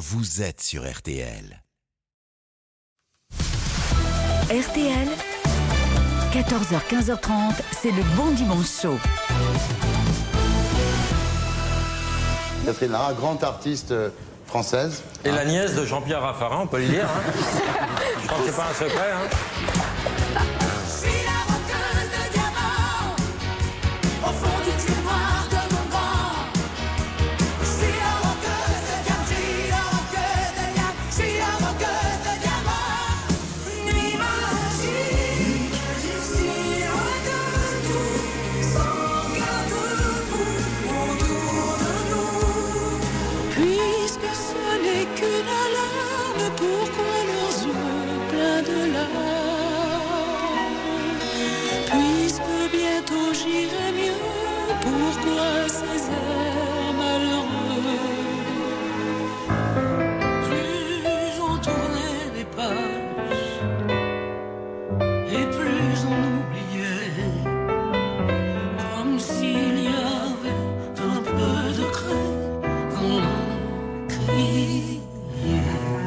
[0.00, 1.62] vous êtes sur RTL.
[4.48, 5.08] RTL,
[6.32, 8.98] 14h-15h30, c'est le bon dimanche chaud.
[12.64, 14.08] Catherine Lara, grande artiste euh,
[14.46, 15.02] française.
[15.26, 17.04] Et la nièce de Jean-Pierre Raffarin, on peut le dire.
[17.04, 17.32] Hein
[18.22, 19.10] Je crois que c'est pas un secret.
[19.12, 19.89] Hein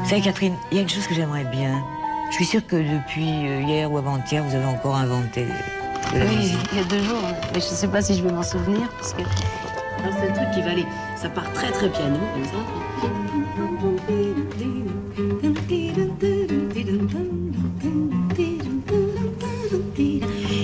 [0.04, 1.82] Vous savez, Catherine, il y a une chose que j'aimerais bien.
[2.30, 5.46] Je suis sûre que depuis euh, hier ou avant-hier, vous avez encore inventé
[6.12, 6.58] de la Oui, musique.
[6.72, 9.12] il y a deux jours, mais je sais pas si je vais m'en souvenir parce
[9.14, 9.22] que
[10.02, 10.86] c'est un truc qui va aller.
[11.16, 13.64] Ça part très très piano comme ça.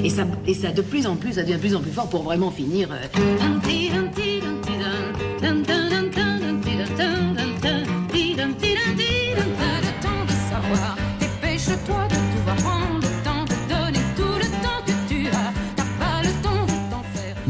[0.03, 2.09] Et ça, et ça de plus en plus, ça devient de plus en plus fort
[2.09, 2.89] pour vraiment finir.
[2.93, 3.07] euh,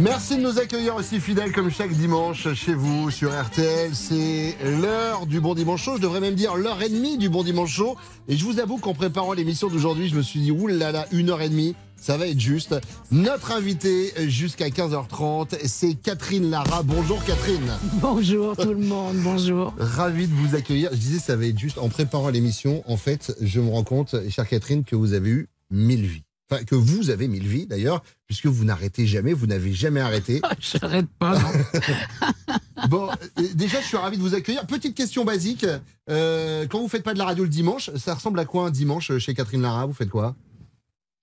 [0.00, 3.94] Merci de nous accueillir aussi fidèles comme chaque dimanche chez vous sur RTL.
[3.94, 5.96] C'est l'heure du Bon Dimanche Show.
[5.96, 7.98] Je devrais même dire l'heure et demie du Bon Dimanche Show.
[8.26, 11.42] Et je vous avoue qu'en préparant l'émission d'aujourd'hui, je me suis dit, oulala, une heure
[11.42, 11.76] et demie.
[11.96, 12.74] Ça va être juste.
[13.10, 16.82] Notre invité jusqu'à 15h30, c'est Catherine Lara.
[16.82, 17.70] Bonjour Catherine.
[18.00, 19.74] Bonjour tout le monde, bonjour.
[19.78, 20.88] Ravi de vous accueillir.
[20.92, 21.76] Je disais, ça va être juste.
[21.76, 25.48] En préparant l'émission, en fait, je me rends compte, chère Catherine, que vous avez eu
[25.70, 26.22] mille vies.
[26.50, 30.40] Enfin, que vous avez mille vies d'ailleurs, puisque vous n'arrêtez jamais, vous n'avez jamais arrêté.
[30.60, 31.38] J'arrête pas.
[31.38, 31.48] non.
[32.88, 34.66] Bon, euh, déjà, je suis ravi de vous accueillir.
[34.66, 35.66] Petite question basique.
[36.08, 38.70] Euh, quand vous faites pas de la radio le dimanche, ça ressemble à quoi un
[38.70, 39.84] dimanche chez Catherine Lara?
[39.84, 40.34] Vous faites quoi?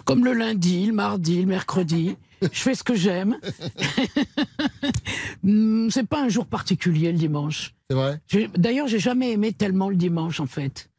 [0.05, 3.37] Comme le lundi, le mardi, le mercredi, je fais ce que j'aime.
[5.43, 7.75] Hmm, C'est pas un jour particulier le dimanche.
[7.89, 8.19] C'est vrai?
[8.57, 10.89] D'ailleurs, j'ai jamais aimé tellement le dimanche en fait.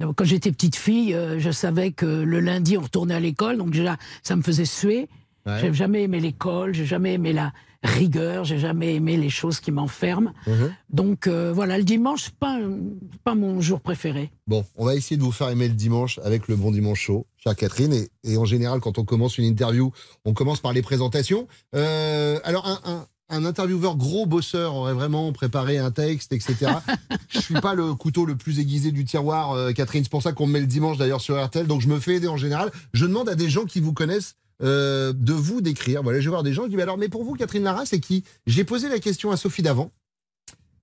[0.00, 3.70] Quand j'étais petite fille, euh, je savais que le lundi on retournait à l'école, donc
[3.70, 5.08] déjà ça me faisait suer.
[5.46, 5.58] Ouais.
[5.60, 7.52] J'ai jamais aimé l'école, j'ai jamais aimé la
[7.84, 10.32] rigueur, j'ai jamais aimé les choses qui m'enferment.
[10.46, 10.74] Mhm.
[10.90, 12.58] Donc euh, voilà, le dimanche c'est pas
[13.24, 14.30] pas mon jour préféré.
[14.46, 17.26] Bon, on va essayer de vous faire aimer le dimanche avec le Bon Dimanche Show,
[17.36, 17.92] chère Catherine.
[17.92, 19.92] Et, et en général, quand on commence une interview,
[20.24, 21.46] on commence par les présentations.
[21.74, 26.72] Euh, alors, un, un- un intervieweur gros bosseur aurait vraiment préparé un texte, etc.
[27.28, 30.04] je suis pas le couteau le plus aiguisé du tiroir, euh, Catherine.
[30.04, 31.66] C'est pour ça qu'on me met le dimanche d'ailleurs sur RTL.
[31.66, 32.70] Donc, je me fais aider en général.
[32.92, 36.02] Je demande à des gens qui vous connaissent euh, de vous décrire.
[36.02, 38.00] Voilà, je vais voir des gens qui disent alors, mais pour vous, Catherine Lara, c'est
[38.00, 38.24] qui?
[38.46, 39.90] J'ai posé la question à Sophie Davant.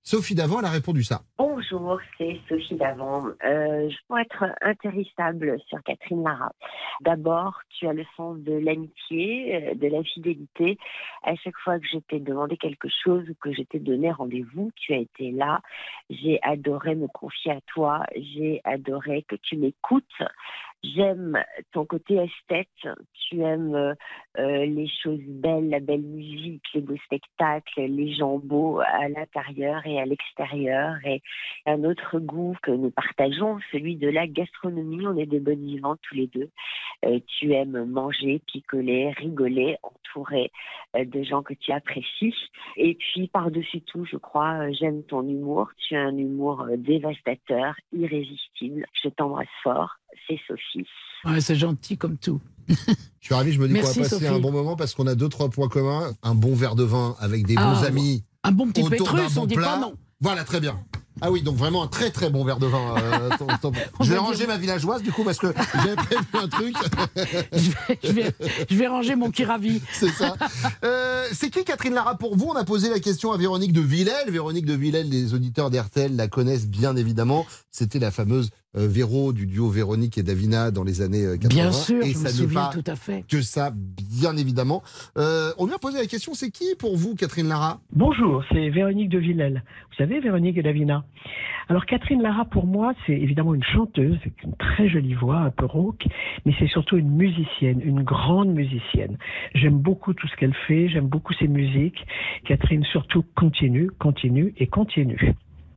[0.06, 1.22] Sophie Davant, elle a répondu ça.
[1.38, 3.24] Bonjour, c'est Sophie Davant.
[3.42, 6.52] Euh, je peux être intéressable sur Catherine Lara.
[7.00, 10.76] D'abord, tu as le sens de l'amitié, euh, de la fidélité.
[11.22, 14.70] À chaque fois que je t'ai demandé quelque chose ou que je t'ai donné rendez-vous,
[14.76, 15.62] tu as été là.
[16.10, 18.04] J'ai adoré me confier à toi.
[18.14, 20.04] J'ai adoré que tu m'écoutes.
[20.92, 22.68] J'aime ton côté esthète.
[23.28, 23.94] Tu aimes euh,
[24.38, 29.86] euh, les choses belles, la belle musique, les beaux spectacles, les gens beaux à l'intérieur
[29.86, 30.96] et à l'extérieur.
[31.06, 31.22] Et
[31.64, 35.06] un autre goût que nous partageons, celui de la gastronomie.
[35.06, 36.50] On est des bonnes vivantes tous les deux.
[37.06, 40.50] Euh, tu aimes manger, picoler, rigoler, entouré
[40.94, 42.34] de gens que tu apprécies.
[42.76, 45.70] Et puis, par-dessus tout, je crois, j'aime ton humour.
[45.78, 48.86] Tu as un humour dévastateur, irrésistible.
[49.02, 49.96] Je t'embrasse fort.
[50.26, 50.86] C'est Sophie.
[51.24, 52.40] Ouais, c'est gentil comme tout.
[52.68, 52.74] Je
[53.20, 54.26] suis ravi, je me dis qu'on va passer Sophie.
[54.26, 56.12] un bon moment parce qu'on a deux, trois points communs.
[56.22, 57.86] Un bon verre de vin avec des Ah, bons bon.
[57.86, 58.24] amis.
[58.42, 59.68] Un bon petit pétrus, bon on dit plat.
[59.68, 59.94] pas non.
[60.20, 60.78] Voilà, très bien.
[61.20, 62.96] Ah oui, donc vraiment un très très bon verre de vin.
[62.98, 65.46] euh, ton- ton- On Je vais va ranger dire- ma villageoise du coup parce que
[65.84, 66.74] j'ai prévu un truc.
[67.16, 68.34] je, vais, je vais-
[68.68, 69.80] je vais ranger mon kiravi.
[69.92, 70.34] C'est ça.
[70.84, 72.46] Euh, c'est qui Catherine Lara pour vous?
[72.48, 74.28] On a posé la question à Véronique de Villèle.
[74.30, 77.46] Véronique de Villèle, les auditeurs d'RTL la connaissent bien évidemment.
[77.70, 81.48] C'était la fameuse Véro du duo Véronique et Davina dans les années euh, 80.
[81.48, 83.24] Bien sûr, et je me ça n'est souviens pas tout à fait.
[83.28, 83.72] que ça,
[84.20, 84.82] bien évidemment.
[85.16, 87.80] Euh, on lui a posé la question, c'est qui pour vous, Catherine Lara?
[87.92, 89.62] Bonjour, c'est Véronique de Villèle.
[89.90, 91.04] Vous savez, Véronique et Davina?
[91.68, 95.50] Alors, Catherine Lara, pour moi, c'est évidemment une chanteuse, avec une très jolie voix, un
[95.50, 96.04] peu rauque,
[96.44, 99.16] mais c'est surtout une musicienne, une grande musicienne.
[99.54, 102.04] J'aime beaucoup tout ce qu'elle fait, j'aime beaucoup ses musiques.
[102.44, 105.34] Catherine, surtout, continue, continue et continue.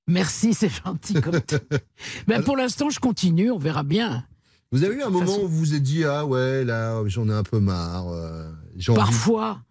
[0.07, 1.39] Merci, c'est gentil comme.
[2.27, 4.25] Ben, pour l'instant, je continue, on verra bien.
[4.71, 7.27] Vous avez eu un moment façon- où vous vous êtes dit, ah ouais, là, j'en
[7.29, 8.07] ai un peu marre.
[8.09, 9.61] euh, envie- Parfois,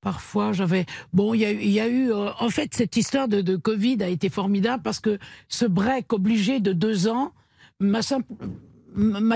[0.00, 0.86] parfois, j'avais.
[1.12, 2.10] Bon, il y a, eu- il y a eu.
[2.12, 6.12] euh, en fait, cette histoire de, de Covid a été formidable parce que ce break
[6.12, 7.32] obligé de deux ans
[7.80, 8.32] m'a simple-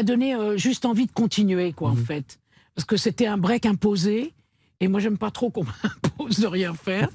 [0.05, 2.39] donné euh, juste envie de continuer, quoi, en fait.
[2.75, 4.33] Parce que c'était un break imposé.
[4.81, 7.09] Et moi, j'aime pas trop qu'on m'impose de rien faire.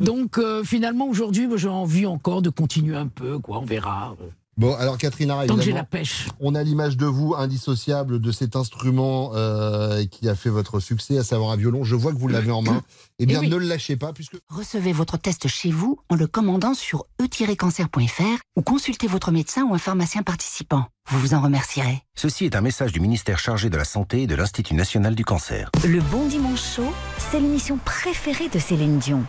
[0.00, 3.58] Donc, euh, finalement, aujourd'hui, j'ai envie encore de continuer un peu, quoi.
[3.58, 4.16] On verra.
[4.58, 6.28] Bon, alors Catherine Lara, Tant que j'ai la pêche.
[6.38, 11.16] on a l'image de vous indissociable de cet instrument euh, qui a fait votre succès,
[11.16, 11.84] à savoir un violon.
[11.84, 12.82] Je vois que vous l'avez en main.
[13.18, 13.48] Eh bien, oui.
[13.48, 18.40] ne le lâchez pas, puisque Recevez votre test chez vous en le commandant sur e-cancer.fr
[18.56, 20.86] ou consultez votre médecin ou un pharmacien participant.
[21.08, 22.02] Vous vous en remercierez.
[22.16, 25.24] Ceci est un message du ministère chargé de la Santé et de l'Institut national du
[25.24, 25.70] cancer.
[25.86, 26.92] Le Bon Dimanche Show,
[27.30, 29.22] c'est l'émission préférée de Céline Dion.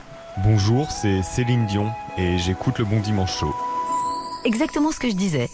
[0.44, 3.54] Bonjour, c'est Céline Dion et j'écoute le Bon Dimanche Show.
[4.46, 5.50] Exactement ce que je disais.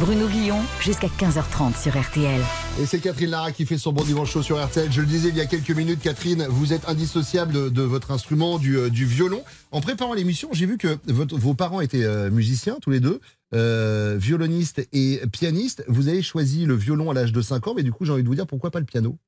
[0.00, 2.40] Bruno Guillon, jusqu'à 15h30 sur RTL.
[2.80, 4.90] Et c'est Catherine Lara qui fait son bon dimanche chaud sur RTL.
[4.90, 8.58] Je le disais il y a quelques minutes, Catherine, vous êtes indissociable de, votre instrument,
[8.58, 9.42] du, euh, violon.
[9.70, 13.20] En préparant l'émission, j'ai vu que vos parents étaient euh, musiciens, tous les deux,
[13.54, 15.84] euh, violonistes et pianistes.
[15.86, 18.22] Vous avez choisi le violon à l'âge de 5 ans, mais du coup, j'ai envie
[18.22, 19.18] de vous dire pourquoi pas le piano?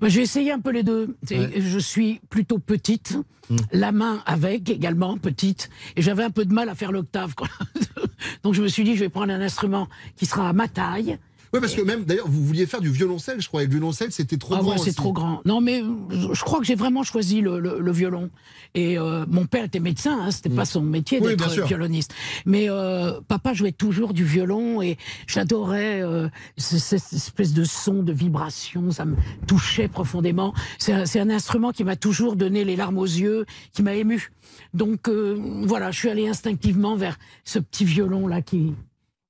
[0.00, 1.16] Bah, J'ai essayé un peu les deux.
[1.30, 1.60] Ouais.
[1.60, 3.16] Je suis plutôt petite,
[3.50, 3.56] Mm.
[3.72, 7.34] la main avec également petite, et j'avais un peu de mal à faire l'octave.
[8.42, 11.18] Donc je me suis dit, je vais prendre un instrument qui sera à ma taille.
[11.52, 14.12] Oui, parce que même, d'ailleurs, vous vouliez faire du violoncelle, je crois, et le violoncelle,
[14.12, 14.72] c'était trop Ah grand.
[14.72, 15.40] ouais, c'est trop grand.
[15.44, 18.30] Non, mais je crois que j'ai vraiment choisi le, le- le violon.
[18.74, 21.24] Et euh, mon père était médecin, hein, c'était pas son métier Mm.
[21.24, 22.12] Oui, d'être violoniste.
[22.44, 26.28] Mais euh, papa jouait toujours du violon et j'adorais euh,
[26.58, 29.16] ce- cette espèce de son, de vibration, ça me
[29.46, 30.52] touchait profondément.
[30.78, 33.94] C'est un, c'est un instrument qui m'a toujours donné les larmes aux yeux, qui m'a
[33.94, 34.30] ému.
[34.74, 38.74] Donc euh, voilà, je suis allée instinctivement vers ce petit violon là qui,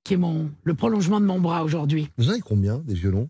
[0.08, 2.08] qui est mon, le prolongement de mon bras aujourd'hui.
[2.16, 3.28] Vous en avez combien, des violons?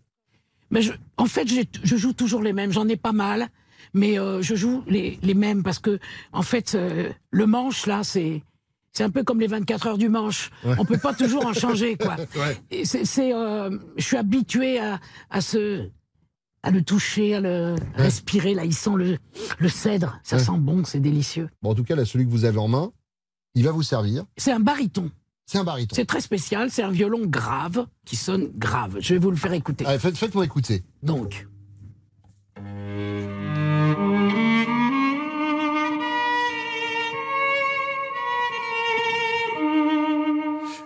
[0.71, 1.45] Mais je, en fait,
[1.83, 2.71] je joue toujours les mêmes.
[2.71, 3.49] J'en ai pas mal,
[3.93, 5.99] mais euh, je joue les, les mêmes parce que,
[6.31, 8.43] en fait, euh, le manche là, c'est
[8.93, 10.51] c'est un peu comme les 24 heures du manche.
[10.63, 10.75] Ouais.
[10.79, 12.15] On peut pas toujours en changer, quoi.
[12.35, 12.85] Ouais.
[12.85, 14.99] C'est, euh, je suis habitué à,
[15.29, 15.89] à ce
[16.63, 18.53] à le toucher, à le respirer.
[18.53, 19.17] Là, il sent le,
[19.59, 20.19] le cèdre.
[20.23, 20.43] Ça Ouais.
[20.43, 21.49] sent bon, c'est délicieux.
[21.61, 22.91] Bon, en tout cas, là, celui que vous avez en main,
[23.55, 24.23] il va vous servir.
[24.37, 25.11] C'est un baryton.
[25.51, 25.95] C'est un baryton.
[25.95, 26.69] C'est très spécial.
[26.69, 28.97] C'est un violon grave qui sonne grave.
[28.99, 29.83] Je vais vous le faire écouter.
[29.83, 30.83] Allez, faites- faites-moi écouter.
[31.01, 31.47] Donc.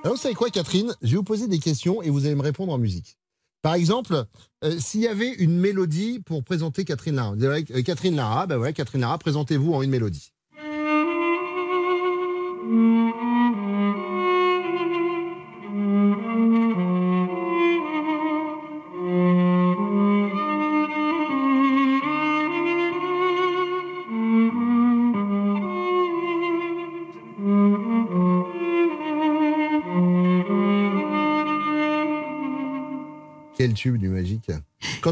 [0.04, 0.94] Alors, vous savez quoi, Catherine?
[1.01, 3.18] Je vais vous poser des questions et vous allez me répondre en musique.
[3.62, 4.25] Par exemple,
[4.65, 7.33] euh, s'il y avait une mélodie pour présenter Catherine Lara.
[7.42, 10.33] Euh, Catherine Lara, ben ouais, Catherine Lara, présentez-vous en une mélodie.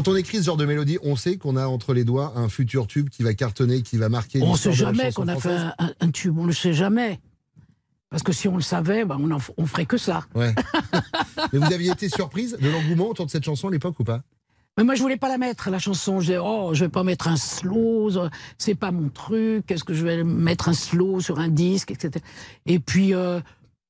[0.02, 2.48] Quand on écrit ce genre de mélodie, on sait qu'on a entre les doigts un
[2.48, 5.56] futur tube qui va cartonner, qui va marquer On ne sait jamais qu'on a fait
[6.00, 7.20] un, tube, on ne le sait jamais.
[8.10, 10.24] Parce que si on le savait, ben, on, en, on ferait que ça.
[10.34, 10.52] Ouais.
[11.52, 14.22] Mais vous aviez été surprise de l'engouement autour de cette chanson à l'époque ou pas?
[14.76, 16.18] Mais moi, je voulais pas la mettre, la chanson.
[16.18, 18.10] Je disais, oh, je vais pas mettre un slow,
[18.58, 19.70] c'est pas mon truc.
[19.70, 22.24] Est-ce que je vais mettre un slow sur un disque, etc.
[22.66, 23.38] Et puis, euh,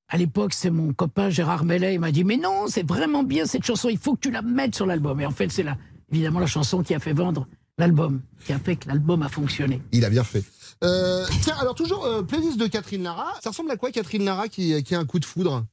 [0.09, 3.47] à l'époque, c'est mon copain Gérard Mellet, il m'a dit, mais non, c'est vraiment bien
[3.47, 5.19] cette chanson, il faut que tu la mettes sur l'album.
[5.23, 5.78] Et en fait, c'est la,
[6.12, 7.47] évidemment la chanson qui a fait vendre
[7.78, 9.81] l'album, qui a fait que l'album a fonctionné.
[9.92, 10.45] Il a bien fait.
[10.85, 13.33] Euh, tiens, alors toujours euh, playlist de Catherine Lara.
[13.42, 15.64] Ça ressemble à quoi Catherine Lara qui, qui a un coup de foudre?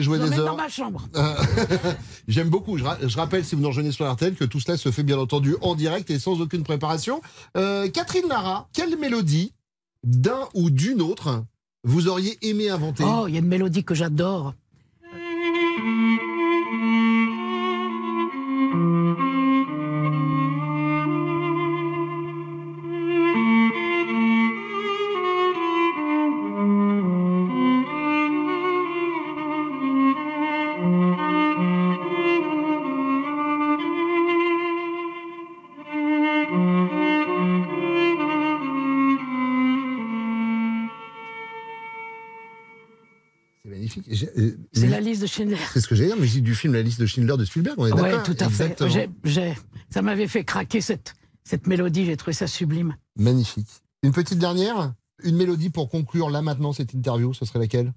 [0.00, 0.46] Jouer Je des heures.
[0.46, 1.08] dans ma chambre.
[1.16, 1.34] Euh,
[2.28, 2.78] J'aime beaucoup.
[2.78, 5.02] Je, ra- je rappelle, si vous nous rejoignez sur RTL, que tout cela se fait
[5.02, 7.20] bien entendu en direct et sans aucune préparation.
[7.56, 9.52] Euh, Catherine Lara, quelle mélodie
[10.04, 11.44] d'un ou d'une autre
[11.84, 13.04] vous auriez aimé inventer?
[13.06, 14.54] Oh, il y a une mélodie que j'adore.
[45.30, 45.56] Schindler.
[45.72, 47.86] C'est ce que j'ai dire, musique du film La liste de Schindler de Spielberg, on
[47.86, 48.64] est Oui, d'accord tout à fait.
[48.64, 48.90] Exactement.
[48.90, 49.54] J'ai- j'ai-
[49.90, 52.96] ça m'avait fait craquer cette, cette mélodie, j'ai trouvé ça sublime.
[53.16, 53.68] Magnifique.
[54.02, 57.92] Une petite dernière Une mélodie pour conclure là maintenant cette interview, ce serait laquelle?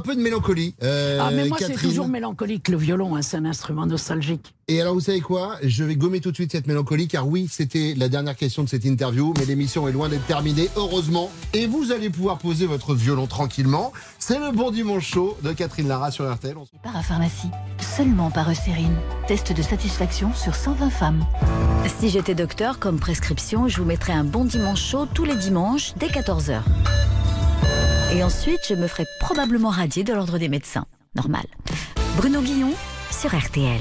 [0.00, 0.74] Un peu de mélancolie.
[0.82, 4.54] euh, ah, mais moi, c'est toujours mélancolique, le violon, hein, c'est un instrument nostalgique.
[4.68, 5.56] Et alors, vous savez quoi?
[5.62, 8.68] Je vais gommer tout de suite cette mélancolie, car oui, c'était la dernière question de
[8.68, 11.30] cette interview, mais l'émission est loin d'être terminée, heureusement.
[11.54, 13.92] Et vous allez pouvoir poser votre violon tranquillement.
[14.18, 16.56] C'est le bon dimanche chaud de Catherine Lara sur RTL.
[16.56, 17.50] On se- Parapharmacie,
[17.96, 18.94] seulement par Eucérine.
[19.28, 21.24] Test de satisfaction sur 120 femmes.
[21.98, 25.94] Si j'étais docteur, comme prescription, je vous mettrais un bon dimanche chaud tous les dimanches
[25.98, 26.60] dès 14h.
[28.12, 30.86] Et ensuite, je me ferais probablement radier de l'ordre des médecins.
[31.14, 31.44] Normal.
[32.16, 32.72] Bruno Guillon
[33.10, 33.80] sur RTL.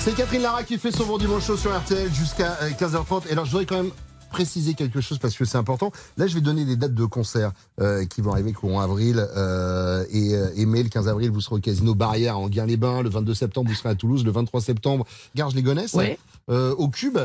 [0.00, 3.28] C'est Catherine Lara qui fait son bon dimanche chaud sur RTL jusqu'à euh, 15h30.
[3.28, 3.92] Et alors, je voudrais quand même
[4.30, 5.92] préciser quelque chose parce que c'est important.
[6.16, 10.04] Là, je vais donner des dates de concerts euh, qui vont arriver courant avril euh,
[10.10, 10.82] et, euh, et mai.
[10.82, 13.02] Le 15 avril, vous serez au Casino Barrière en Guin-les-Bains.
[13.02, 14.24] Le 22 septembre, vous serez à Toulouse.
[14.24, 15.94] Le 23 septembre, Garges-les-Gonesse.
[15.94, 16.18] Ouais.
[16.48, 17.18] euh, au Cube.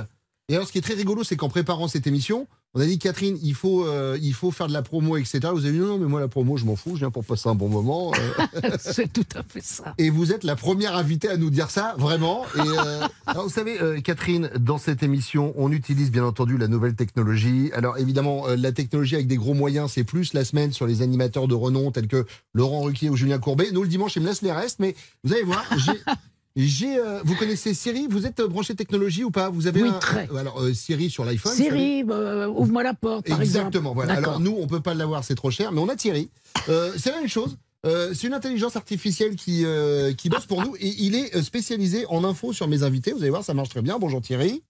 [0.50, 3.00] Et alors, ce qui est très rigolo, c'est qu'en préparant cette émission, on a dit
[3.00, 5.40] Catherine, il faut, euh, il faut faire de la promo, etc.
[5.54, 7.24] Vous avez dit non, non, mais moi la promo, je m'en fous, je viens pour
[7.24, 8.12] passer un bon moment.
[8.14, 8.72] euh.
[8.80, 9.94] c'est tout à fait ça.
[9.98, 12.44] Et vous êtes la première invitée à nous dire ça, vraiment.
[12.56, 16.68] Et euh, alors, vous savez, euh, Catherine, dans cette émission, on utilise bien entendu la
[16.68, 17.72] nouvelle technologie.
[17.74, 21.48] Alors évidemment, la technologie avec des gros moyens, c'est plus la semaine sur les animateurs
[21.48, 23.70] de renom tels que Laurent Ruquier ou Julien Courbet.
[23.72, 25.94] Nous, le dimanche, ils me laissent les restes, mais vous allez voir, j'ai...
[26.56, 28.08] J'ai, euh, vous connaissez Siri?
[28.10, 29.50] Vous êtes euh, branché technologie ou pas?
[29.50, 30.30] Vous avez Oui, un, très.
[30.32, 31.52] euh, alors euh, Siri sur l'iPhone.
[31.54, 33.92] Siri, bah, ouvre-moi la porte, par Exactement.
[33.92, 33.96] exemple.
[33.96, 34.16] Voilà.
[34.16, 34.30] D'accord.
[34.36, 36.30] Alors nous, on peut pas l'avoir, c'est trop cher, mais on a Thierry.
[36.70, 37.58] Euh, c'est la même chose.
[37.86, 42.06] Euh, c'est une intelligence artificielle qui euh, qui bosse pour nous et il est spécialisé
[42.08, 43.12] en infos sur mes invités.
[43.12, 44.00] Vous allez voir, ça marche très bien.
[44.00, 44.64] Bonjour Thierry.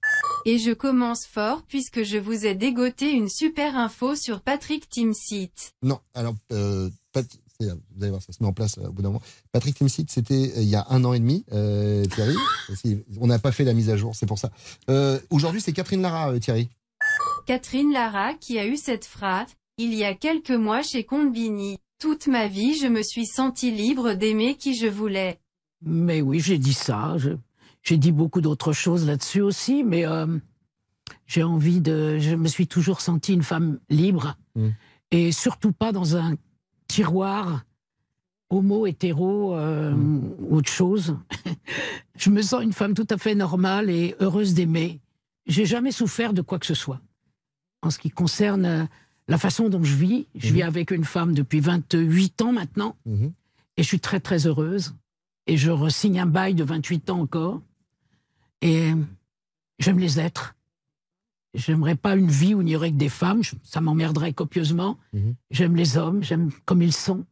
[0.46, 5.50] Et je commence fort puisque je vous ai dégoté une super info sur Patrick Timsit.
[5.82, 7.26] Non, alors euh, Pat-
[7.60, 9.22] vous allez voir, ça se met en place euh, au bout d'un moment.
[9.52, 11.46] Patrick Timsit, c'était euh, il y a un an et demi.
[11.54, 12.36] Euh, Thierry,
[12.76, 14.52] Si, on n'a pas fait la mise à jour, c'est pour ça.
[14.90, 16.70] Euh, Aujourd'hui, c'est Catherine Lara, euh, Thierry.
[17.46, 21.78] Catherine Lara qui a eu cette phrase, il y a quelques mois chez Combini.
[22.00, 25.40] Toute ma vie je me suis sentie libre d'aimer qui je voulais.
[25.82, 27.16] Mais oui, j'ai dit ça.
[27.18, 27.38] Je-
[27.84, 30.26] J'ai dit beaucoup d'autres choses là-dessus aussi, mais euh,
[31.28, 32.18] j'ai envie de.
[32.18, 34.70] Je me suis toujours sentie une femme libre Mm.
[35.12, 36.36] et surtout pas dans un
[36.88, 37.66] tiroir
[38.50, 39.96] homo, hétéro, euh,
[40.50, 41.18] autre chose.
[42.18, 45.00] je me sens une femme tout à fait normale et heureuse d'aimer.
[45.48, 47.02] J'ai jamais souffert de quoi que ce soit.
[47.82, 48.86] En ce qui concerne euh,
[49.28, 52.96] la façon dont je vis, je vis avec une femme depuis 28 ans maintenant.
[53.06, 53.34] Mhm.
[53.78, 54.96] Et je suis très très heureuse.
[55.48, 57.62] Et je resigne un bail de 28 ans encore.
[58.62, 58.92] Et
[59.80, 60.55] j'aime les êtres.
[61.56, 63.44] J'aimerais pas une vie où il n'y aurait que des femmes.
[63.44, 64.98] je- ça m'emmerderait copieusement.
[65.14, 65.36] Mhm.
[65.52, 67.26] J'aime les hommes, j'aime comme ils sont.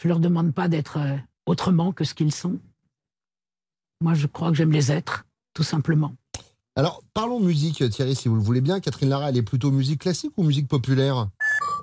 [0.00, 2.58] Je leur demande pas d'être euh, autrement que ce qu'ils sont.
[4.00, 6.14] Moi, je crois que j'aime les êtres, tout simplement.
[6.76, 8.78] Alors parlons musique, Thierry, si vous le voulez bien.
[8.78, 11.28] Catherine Lara, elle est plutôt musique classique ou musique populaire?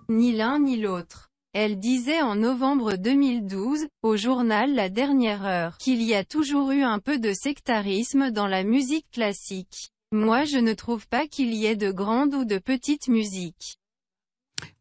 [0.07, 1.29] Ni l'un ni l'autre.
[1.51, 6.83] Elle disait en novembre 2012, au journal La Dernière Heure, qu'il y a toujours eu
[6.83, 9.91] un peu de sectarisme dans la musique classique.
[10.15, 13.77] Moi je ne trouve pas qu'il y ait de grande ou de petite musique.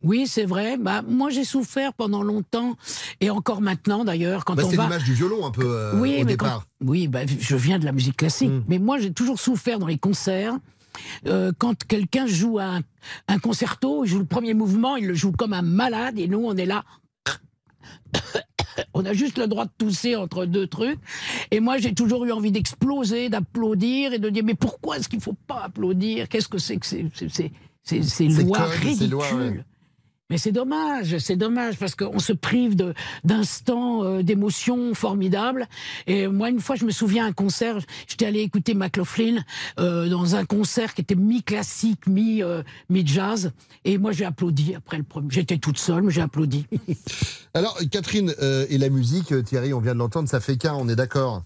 [0.02, 0.76] Oui, c'est vrai.
[0.76, 2.76] Bah, moi, j'ai souffert pendant longtemps,
[3.20, 4.84] et encore maintenant d'ailleurs, quand Bah, on va.
[4.84, 6.66] l'image du violon un peu euh, oui, au mais quand- départ.
[6.80, 8.64] oui, bah, je viens de la musique classique, Mm.
[8.68, 10.54] mais moi, j'ai toujours souffert dans les concerts.
[11.26, 12.80] euh, quand quelqu'un joue un,
[13.26, 16.44] un concerto, il joue le premier mouvement, il le joue comme un malade, et nous,
[16.46, 16.84] on est là.
[18.94, 20.98] On a juste le droit de tousser entre deux trucs.
[21.50, 25.20] Et moi, j'ai toujours eu envie d'exploser, d'applaudir et de dire mais pourquoi est-ce qu'il
[25.20, 26.28] faut pas applaudir?
[26.28, 27.10] Qu'est-ce que c'est que ces,
[28.42, 29.64] lois ridicules?
[30.30, 35.68] Mais c'est dommage, c'est dommage parce qu'on se prive de- d'instants euh, d'émotions formidables.
[36.06, 37.78] Et moi, une fois, je me souviens un concert,
[38.08, 39.42] j'étais allé écouter McLaughlin
[39.78, 43.52] euh, dans un concert qui était mi-classique, mi, euh, mi-jazz.
[43.84, 45.28] Et moi, j'ai applaudi après le premier.
[45.30, 46.64] J'étais toute seule, mais j'ai applaudi.
[47.54, 50.88] Alors, Catherine euh, et la musique, Thierry, on vient de l'entendre, ça fait qu'un, on
[50.88, 51.42] est d'accord.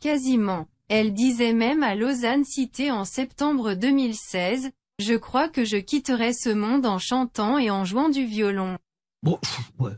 [0.00, 0.66] Quasiment.
[0.88, 6.50] Elle disait même à Lausanne Cité en septembre 2016, Je crois que je quitterai ce
[6.50, 8.78] monde en chantant et en jouant du violon.
[9.24, 9.92] Bon, pff, ouais.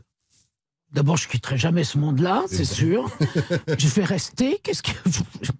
[0.91, 3.11] D'abord, je quitterai jamais ce monde-là, c'est sûr.
[3.77, 4.59] je vais rester.
[4.63, 4.91] Qu'est-ce que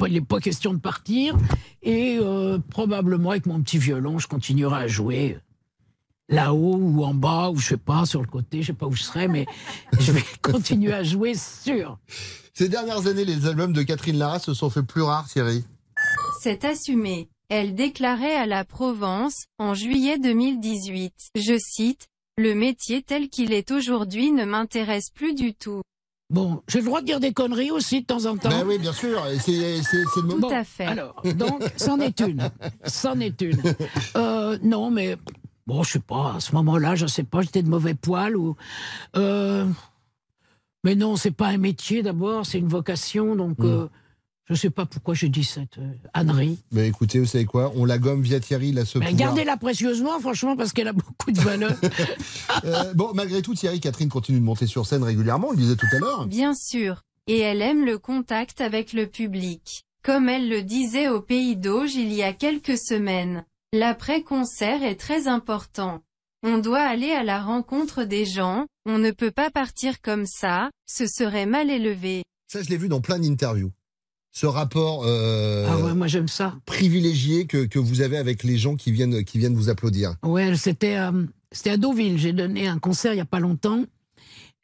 [0.08, 1.38] il n'est pas question de partir.
[1.84, 5.38] Et euh, probablement avec mon petit violon, je continuerai à jouer
[6.30, 8.94] là-haut ou en bas ou je sais pas sur le côté, je sais pas où
[8.94, 9.46] je serai, mais
[10.00, 12.00] je vais continuer à jouer sûr.
[12.54, 15.64] Ces dernières années, les albums de Catherine Lara se sont fait plus rares, Thierry.
[16.42, 17.30] C'est assumé.
[17.50, 23.72] Elle déclarait à la Provence, en juillet 2018, je cite, Le métier tel qu'il est
[23.72, 25.82] aujourd'hui ne m'intéresse plus du tout.
[26.30, 28.50] Bon, j'ai le droit de dire des conneries aussi de temps en temps.
[28.50, 30.50] Ben oui, bien sûr, c'est le Tout moment.
[30.50, 30.86] à fait.
[30.86, 32.50] Alors, donc, c'en est une.
[32.86, 33.62] C'en est une.
[34.18, 35.16] Euh, non, mais
[35.66, 38.58] bon, je sais pas, à ce moment-là, je sais pas, j'étais de mauvais poil ou.
[39.16, 39.66] euh,
[40.84, 43.88] mais non, c'est pas un métier d'abord, c'est une vocation, donc euh,
[44.50, 46.60] je sais pas pourquoi j'ai dit cette euh, ânerie.
[46.72, 47.74] Mais écoutez, vous savez quoi?
[47.76, 51.40] On la gomme via Thierry, a ce gardez-la précieusement, franchement, parce qu'elle a beaucoup de
[51.40, 51.76] valeur.
[52.66, 55.76] Euh, bon, malgré tout, Thierry, Catherine continue de monter sur scène régulièrement, on le disait
[55.76, 56.26] tout à l'heure.
[56.26, 57.04] Bien sûr.
[57.28, 59.84] Et elle aime le contact avec le public.
[60.04, 63.46] Comme elle le disait au Pays d'Auge il y a quelques semaines.
[63.74, 66.02] L'après-concert est très important.
[66.42, 70.72] On doit aller à la rencontre des gens, on ne peut pas partir comme ça,
[70.88, 72.24] ce serait mal élevé.
[72.48, 73.72] Ça, je l'ai vu dans plein d'interviews.
[74.38, 76.54] Ce rapport euh, ah ouais, moi j'aime ça.
[76.68, 80.14] privilégié que, que vous avez avec les gens qui viennent, qui viennent vous applaudir.
[80.22, 82.20] Ouais, c'était euh, c'était à Deauville.
[82.20, 83.86] J'ai donné un concert il y a pas longtemps.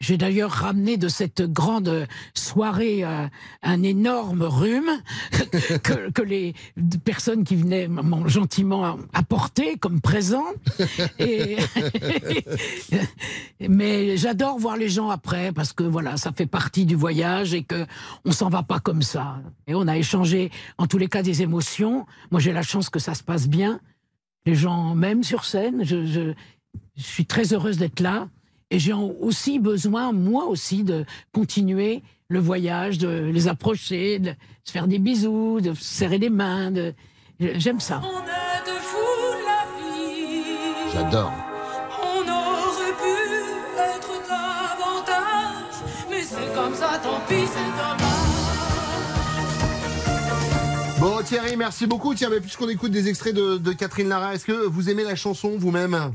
[0.04, 3.26] J'ai d'ailleurs ramené de cette grande soirée euh,
[3.62, 4.90] un énorme rhume
[5.82, 6.54] que, les
[7.06, 10.44] personnes qui venaient m'ont gentiment apporté comme présent.
[13.62, 17.64] Mais j'adore voir les gens après parce que voilà, ça fait partie du voyage et
[17.64, 17.86] que
[18.26, 19.38] on s'en va pas comme ça.
[19.68, 22.06] Et on a échangé en tous les cas des émotions.
[22.30, 23.80] Moi, j'ai la chance que ça se passe bien.
[24.46, 25.86] Les gens m'aiment sur scène.
[25.86, 26.34] Je
[26.98, 28.28] suis très heureuse d'être là.
[28.74, 34.34] Et j'ai aussi besoin, moi aussi, de continuer le voyage, de les approcher, de
[34.64, 36.72] se faire des bisous, de se serrer les mains.
[36.72, 36.96] de-
[37.40, 38.02] J'aime ça.
[38.04, 40.92] On est de fou de la vie.
[40.92, 41.32] J'adore.
[42.02, 43.16] On aurait pu
[43.78, 45.76] être davantage,
[46.10, 48.10] mais c'est comme ça, tant pis, c'est dommage.
[51.00, 52.16] Bon, Thierry, merci beaucoup.
[52.16, 55.16] Tiens, mais puisqu'on écoute des extraits de, de Catherine Lara, est-ce que vous aimez la
[55.16, 56.14] chanson vous-même?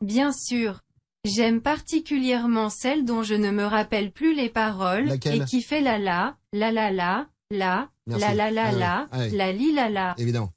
[0.00, 0.80] Bien sûr.
[1.24, 5.42] J'aime particulièrement celle dont je ne me rappelle plus les paroles, Laquelle?
[5.42, 8.20] et qui fait la la, la la la, la, Merci.
[8.20, 9.30] la la la Ah ouais, la, ah ouais.
[9.30, 10.14] la li la la.
[10.18, 10.50] Évidemment.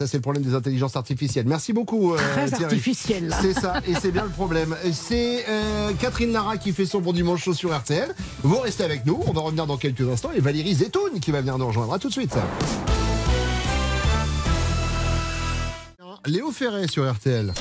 [0.00, 1.46] Ça, c'est le problème des intelligences artificielles.
[1.46, 2.64] Merci beaucoup, euh, Très Thierry.
[2.64, 3.38] artificiel, là.
[3.40, 4.74] C'est ça, et c'est bien le problème.
[4.92, 8.12] C'est euh, Catherine Lara qui fait son bon dimanche chaud sur RTL.
[8.42, 11.40] Vous restez avec nous, on va revenir dans quelques instants, et Valérie Zetoun qui va
[11.42, 11.92] venir nous rejoindre.
[11.92, 12.34] À tout de suite.
[16.26, 17.52] Léo Ferret sur RTL.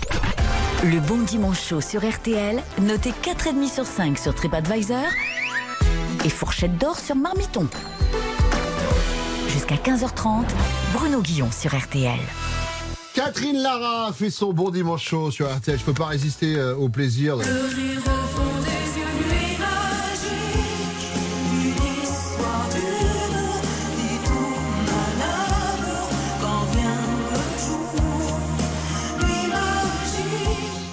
[0.84, 4.98] Le bon dimanche chaud sur RTL, noté 4,5 sur 5 sur TripAdvisor
[6.26, 7.68] et fourchette d'or sur Marmiton.
[9.50, 10.44] Jusqu'à 15h30,
[10.94, 12.20] Bruno Guillon sur RTL.
[13.14, 15.78] Catherine Lara fait son bon dimanche chaud sur RTL.
[15.80, 17.38] Je peux pas résister euh, au plaisir.
[17.38, 17.44] de-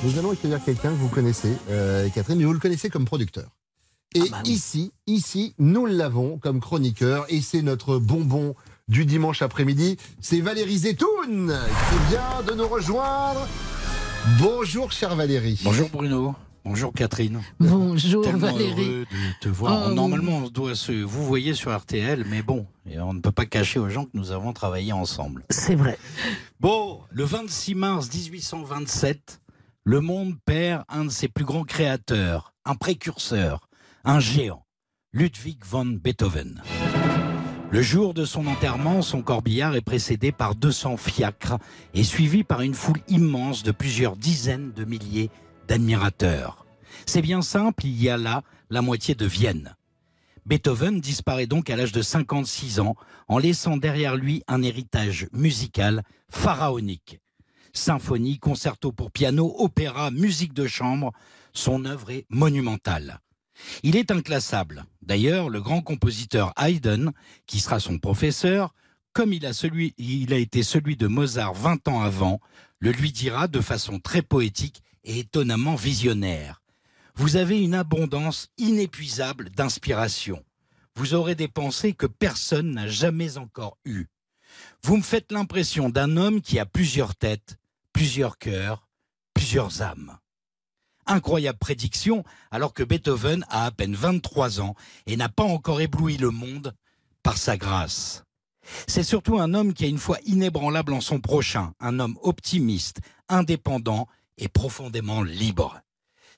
[0.03, 3.51] Nous allons accueillir quelqu'un que vous connaissez, euh, Catherine, mais vous le connaissez comme producteur.
[4.15, 8.55] Et ici, ici, nous l'avons comme chroniqueur, et c'est notre bonbon
[8.89, 9.99] du dimanche après-midi.
[10.21, 11.55] C'est Valérie Zetoun
[11.91, 13.47] qui vient de nous rejoindre.
[14.41, 15.61] Bonjour, chère Valérie.
[15.65, 16.35] Bonjour Bruno.
[16.65, 17.41] Bonjour Catherine.
[17.59, 18.73] Bonjour Tellement Valérie.
[18.83, 19.87] heureux de te voir.
[19.89, 23.33] Oh, Normalement, on doit se vous voyez sur RTL, mais bon, et on ne peut
[23.33, 25.45] pas cacher aux gens que nous avons travaillé ensemble.
[25.49, 25.99] C'est vrai.
[26.59, 29.40] Bon, le 26 mars 1827,
[29.85, 33.67] Le monde perd un de ses plus grands créateurs, un précurseur,
[34.05, 34.67] un géant,
[35.15, 36.63] Ludwig van Beethoven.
[37.71, 41.57] Le jour de son enterrement, son corbillard est précédé par 200 fiacres
[41.95, 45.31] et suivi par une foule immense de plusieurs dizaines de milliers
[45.67, 46.67] d'admirateurs.
[47.07, 49.77] C'est bien simple, il y a là la moitié de Vienne.
[50.45, 52.97] Beethoven disparaît donc à l'âge de 56 ans
[53.29, 57.19] en laissant derrière lui un héritage musical pharaonique.
[57.73, 61.13] Symphonie, concerto pour piano, opéra, musique de chambre,
[61.53, 63.21] son œuvre est monumentale.
[63.83, 64.85] Il est inclassable.
[65.03, 67.11] D'ailleurs, le grand compositeur Haydn,
[67.47, 68.75] qui sera son professeur,
[69.13, 69.53] comme il a,
[69.99, 72.41] il a été celui de Mozart 20 ans avant,
[72.79, 76.63] le lui dira de façon très poétique et étonnamment visionnaire.
[77.15, 80.43] Vous avez une abondance inépuisable d'inspiration.
[80.95, 84.07] Vous aurez des pensées que personne n'a jamais encore eues.
[84.83, 87.57] Vous me faites l'impression d'un homme qui a plusieurs têtes,
[87.93, 88.89] plusieurs cœurs,
[89.35, 90.19] plusieurs âmes.
[91.07, 94.75] Incroyable prédiction, alors que Beethoven a à peine 23 ans
[95.07, 96.75] et n'a pas encore ébloui le monde
[97.23, 98.25] par sa grâce.
[98.87, 103.01] C'est surtout un homme qui a une foi inébranlable en son prochain, un homme optimiste,
[103.29, 104.07] indépendant
[104.39, 105.81] et profondément libre.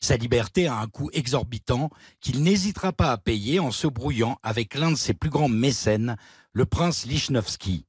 [0.01, 4.75] Sa liberté a un coût exorbitant qu'il n'hésitera pas à payer en se brouillant avec
[4.75, 6.17] l'un de ses plus grands mécènes,
[6.53, 7.87] le prince Lichnowsky.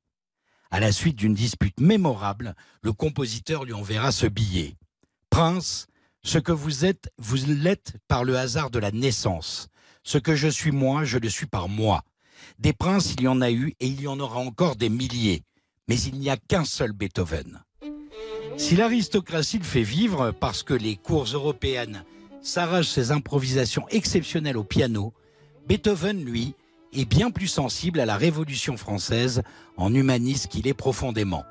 [0.73, 4.75] À la suite d'une dispute mémorable, le compositeur lui enverra ce billet.
[5.29, 5.85] Prince,
[6.23, 9.67] ce que vous êtes, vous l'êtes par le hasard de la naissance.
[10.01, 12.01] Ce que je suis moi, je le suis par moi.
[12.57, 15.43] Des princes, il y en a eu et il y en aura encore des milliers.
[15.87, 17.61] Mais il n'y a qu'un seul Beethoven.
[18.57, 22.03] Si l'aristocratie le fait vivre parce que les cours européennes
[22.41, 25.13] s'arrachent ses improvisations exceptionnelles au piano,
[25.67, 26.55] Beethoven, lui,
[26.93, 29.43] est bien plus sensible à la Révolution française
[29.77, 31.43] en humaniste qu'il est profondément.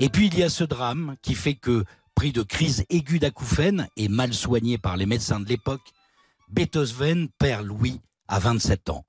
[0.00, 3.88] Et puis il y a ce drame qui fait que, pris de crise aiguë d'acouphènes
[3.96, 5.92] et mal soigné par les médecins de l'époque,
[6.48, 9.04] Beethoven perd Louis à 27 ans.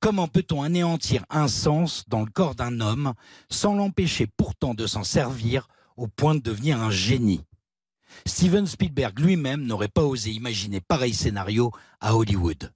[0.00, 3.12] Comment peut-on anéantir un sens dans le corps d'un homme
[3.50, 7.44] sans l'empêcher pourtant de s'en servir au point de devenir un génie?
[8.26, 12.72] Steven Spielberg lui-même n'aurait pas osé imaginer pareil scénario à Hollywood.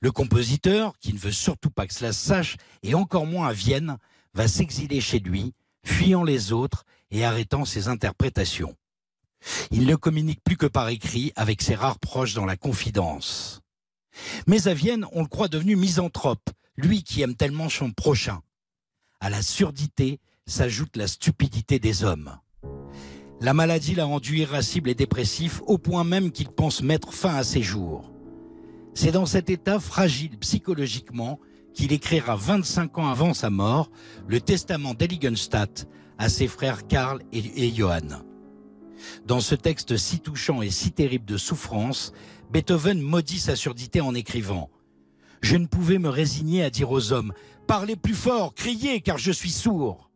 [0.00, 3.52] Le compositeur, qui ne veut surtout pas que cela se sache, et encore moins à
[3.52, 3.96] Vienne,
[4.34, 5.54] va s'exiler chez lui,
[5.84, 8.74] fuyant les autres et arrêtant ses interprétations.
[9.70, 13.62] Il ne communique plus que par écrit avec ses rares proches dans la confidence.
[14.46, 18.40] Mais à Vienne, on le croit devenu misanthrope, lui qui aime tellement son prochain.
[19.20, 22.36] À la surdité s'ajoute la stupidité des hommes.
[23.40, 27.44] La maladie l'a rendu irascible et dépressif au point même qu'il pense mettre fin à
[27.44, 28.09] ses jours.
[28.94, 31.38] C'est dans cet état fragile psychologiquement
[31.74, 33.90] qu'il écrira 25 ans avant sa mort
[34.26, 35.86] le testament d'Eligenstadt
[36.18, 38.22] à ses frères Karl et, et Johann.
[39.26, 42.12] Dans ce texte si touchant et si terrible de souffrance,
[42.50, 44.70] Beethoven maudit sa surdité en écrivant
[45.40, 47.32] Je ne pouvais me résigner à dire aux hommes
[47.66, 50.09] Parlez plus fort, criez, car je suis sourd.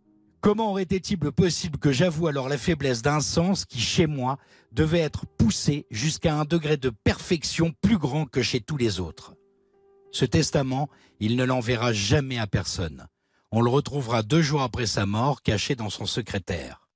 [0.45, 4.37] Comment aurait-il possible que j'avoue alors la faiblesse d'un sens qui, chez moi,
[4.73, 9.33] devait être poussé jusqu'à un degré de perfection plus grand que chez tous les autres?
[10.13, 13.07] Ce testament, il ne l'enverra jamais à personne.
[13.53, 16.87] On le retrouvera deux jours après sa mort, caché dans son secrétaire.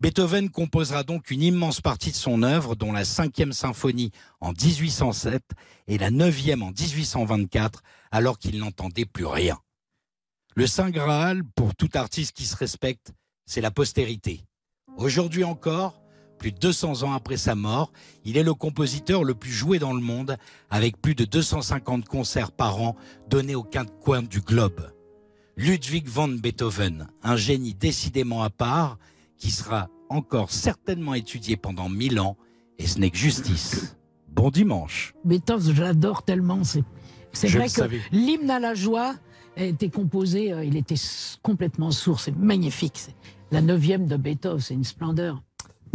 [0.00, 5.42] Beethoven composera donc une immense partie de son œuvre, dont la cinquième symphonie en 1807
[5.88, 9.58] et la neuvième en 1824, alors qu'il n'entendait plus rien.
[10.58, 13.12] Le Saint Graal, pour tout artiste qui se respecte,
[13.46, 14.40] c'est la postérité.
[14.96, 16.02] Aujourd'hui encore,
[16.36, 17.92] plus de 200 ans après sa mort,
[18.24, 20.36] il est le compositeur le plus joué dans le monde,
[20.68, 22.96] avec plus de 250 concerts par an
[23.30, 24.90] donnés aux quatre coins du globe.
[25.56, 28.98] Ludwig van Beethoven, un génie décidément à part,
[29.36, 32.36] qui sera encore certainement étudié pendant mille ans,
[32.78, 33.96] et ce n'est que justice.
[34.26, 35.14] Bon dimanche.
[35.24, 36.62] Beethoven, j'adore tellement.
[36.64, 36.82] C'est,
[37.46, 39.14] vrai que l'hymne à la joie
[39.66, 40.94] était composé, euh, il était
[41.42, 42.20] complètement sourd.
[42.20, 43.06] C'est magnifique.
[43.50, 45.42] La neuvième de Beethoven, c'est une splendeur.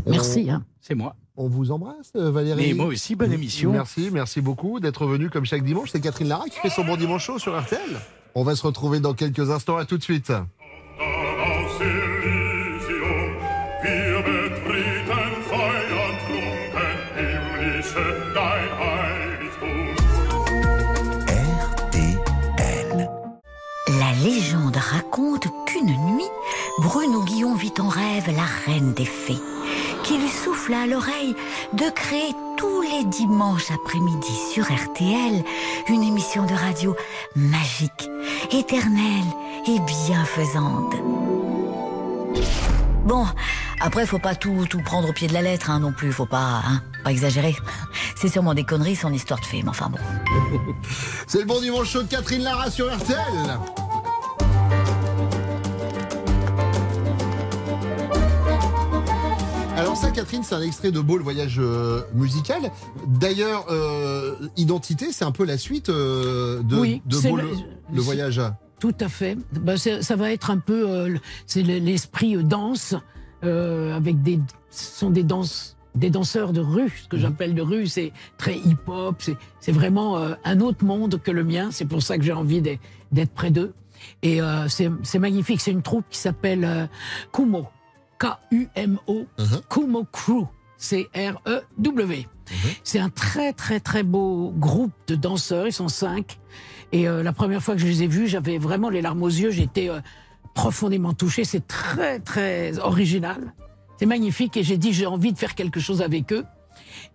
[0.05, 0.49] Merci.
[0.49, 0.65] hein.
[0.81, 1.15] C'est moi.
[1.35, 2.67] On vous embrasse, euh, Valérie.
[2.67, 3.71] Mais moi aussi, bonne émission.
[3.71, 5.89] Merci, merci beaucoup d'être venu comme chaque dimanche.
[5.91, 7.79] C'est Catherine Lara qui fait son bon dimanche chaud sur RTL.
[8.35, 9.77] On va se retrouver dans quelques instants.
[9.77, 10.31] À tout de suite.
[25.13, 26.29] Qu'une nuit,
[26.79, 29.37] Bruno Guillon vit en rêve la reine des fées,
[30.03, 31.35] qui lui souffla à l'oreille
[31.73, 35.43] de créer tous les dimanches après-midi sur RTL
[35.89, 36.95] une émission de radio
[37.35, 38.09] magique,
[38.51, 39.29] éternelle
[39.67, 40.95] et bienfaisante.
[43.05, 43.27] Bon,
[43.81, 46.25] Après, faut pas tout, tout prendre au pied de la lettre hein, non plus, faut
[46.25, 47.55] pas, hein, pas exagérer.
[48.15, 49.99] C'est sûrement des conneries, son histoire de film, enfin bon.
[51.27, 53.59] C'est le bon dimanche chaud de Catherine Lara sur RTL.
[60.01, 62.71] Catherine, c'est un extrait de Beau, le voyage euh, musical.
[63.07, 68.01] D'ailleurs, euh, Identité, c'est un peu la suite euh, de, Oui, de c'est Beau, le-
[68.01, 68.41] voyage.
[68.79, 69.37] Tout à fait.
[69.53, 72.95] Ben, ça va être un peu, euh, c'est le- l'esprit danse
[73.43, 74.39] avec des,
[74.71, 78.57] ce sont des danses, des danseurs de rue, ce que j'appelle de rue, c'est très
[78.57, 79.21] hip-hop,
[79.59, 81.69] c'est, vraiment euh, un autre monde que le mien.
[81.71, 83.73] C'est pour ça que j'ai envie d'être, près d'eux.
[84.21, 85.61] Et euh, c'est, c'est magnifique.
[85.61, 86.85] C'est une troupe qui s'appelle euh,
[87.31, 87.67] Kumo,
[88.23, 89.25] K-U-M-O,
[89.69, 92.27] Kumo Crew, C-R-E-W.
[92.85, 96.39] C'est un très très très beau groupe de danseurs, ils sont cinq.
[96.93, 99.27] Et euh, la première fois que je les ai vus, j'avais vraiment les larmes aux
[99.27, 99.99] yeux, j'étais euh,
[100.53, 101.43] profondément touché.
[101.43, 103.53] C'est très très original,
[103.99, 104.55] c'est magnifique.
[104.55, 106.45] Et j'ai dit j'ai envie de faire quelque chose avec eux.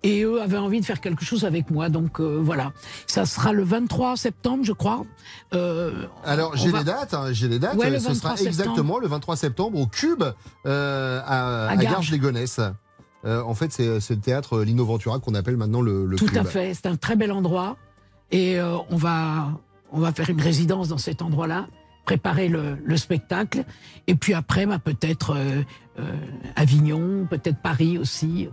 [0.04, 1.88] Et eux avaient envie de faire quelque chose avec moi.
[1.88, 2.72] Donc euh, voilà,
[3.06, 5.02] ça sera le 23 septembre, je crois.
[5.54, 7.76] Euh, Alors j'ai va- les dates, hein, j'ai les dates.
[7.76, 8.48] Ouais, le Ce 23 sera septembre.
[8.48, 10.22] exactement le 23 septembre au Cube
[10.66, 11.92] euh, à, À à Garges.
[11.94, 12.60] Garges-les-Gonesse.
[13.24, 16.38] Euh, en fait, c'est le théâtre Lino Ventura qu'on appelle maintenant le, le Tout Cube.
[16.38, 17.76] à fait, c'est un très bel endroit.
[18.30, 19.48] Et on, va,
[19.90, 21.66] on va faire une résidence dans cet endroit-là,
[22.08, 23.64] préparer le, le spectacle.
[24.06, 25.60] Et puis après, bah, peut-être euh,
[25.98, 26.16] euh,
[26.56, 28.48] Avignon, peut-être Paris aussi.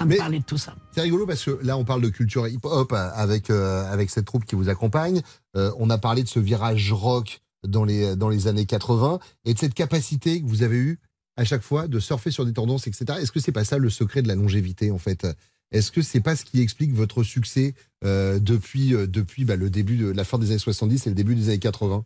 [0.00, 0.76] De Mais- parler de tout ça.
[0.94, 4.44] C'est rigolo parce que là, on parle de culture hip-hop avec, euh, avec cette troupe
[4.44, 5.22] qui vous accompagne.
[5.54, 9.58] On a parlé de ce virage rock dans les, dans les années 80 et de
[9.58, 11.00] cette capacité que vous avez eue
[11.36, 13.18] à chaque fois de surfer sur des tendances, etc.
[13.20, 15.26] Est-ce que c'est pas ça le secret de la longévité, en fait?
[15.72, 19.70] Est-ce que c'est pas ce qui explique votre succès euh, depuis, euh, depuis bah, le
[19.70, 22.04] début de la fin des années 70 et le début des années 80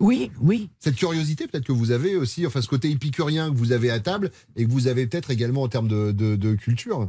[0.00, 0.70] Oui, oui.
[0.80, 4.00] Cette curiosité, peut-être que vous avez aussi, enfin, ce côté épicurien que vous avez à
[4.00, 7.08] table et que vous avez peut-être également en termes de, de, de culture.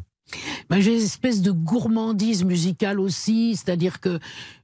[0.69, 4.19] Ben, j'ai une espèce de gourmandise musicale aussi, c'est-à-dire que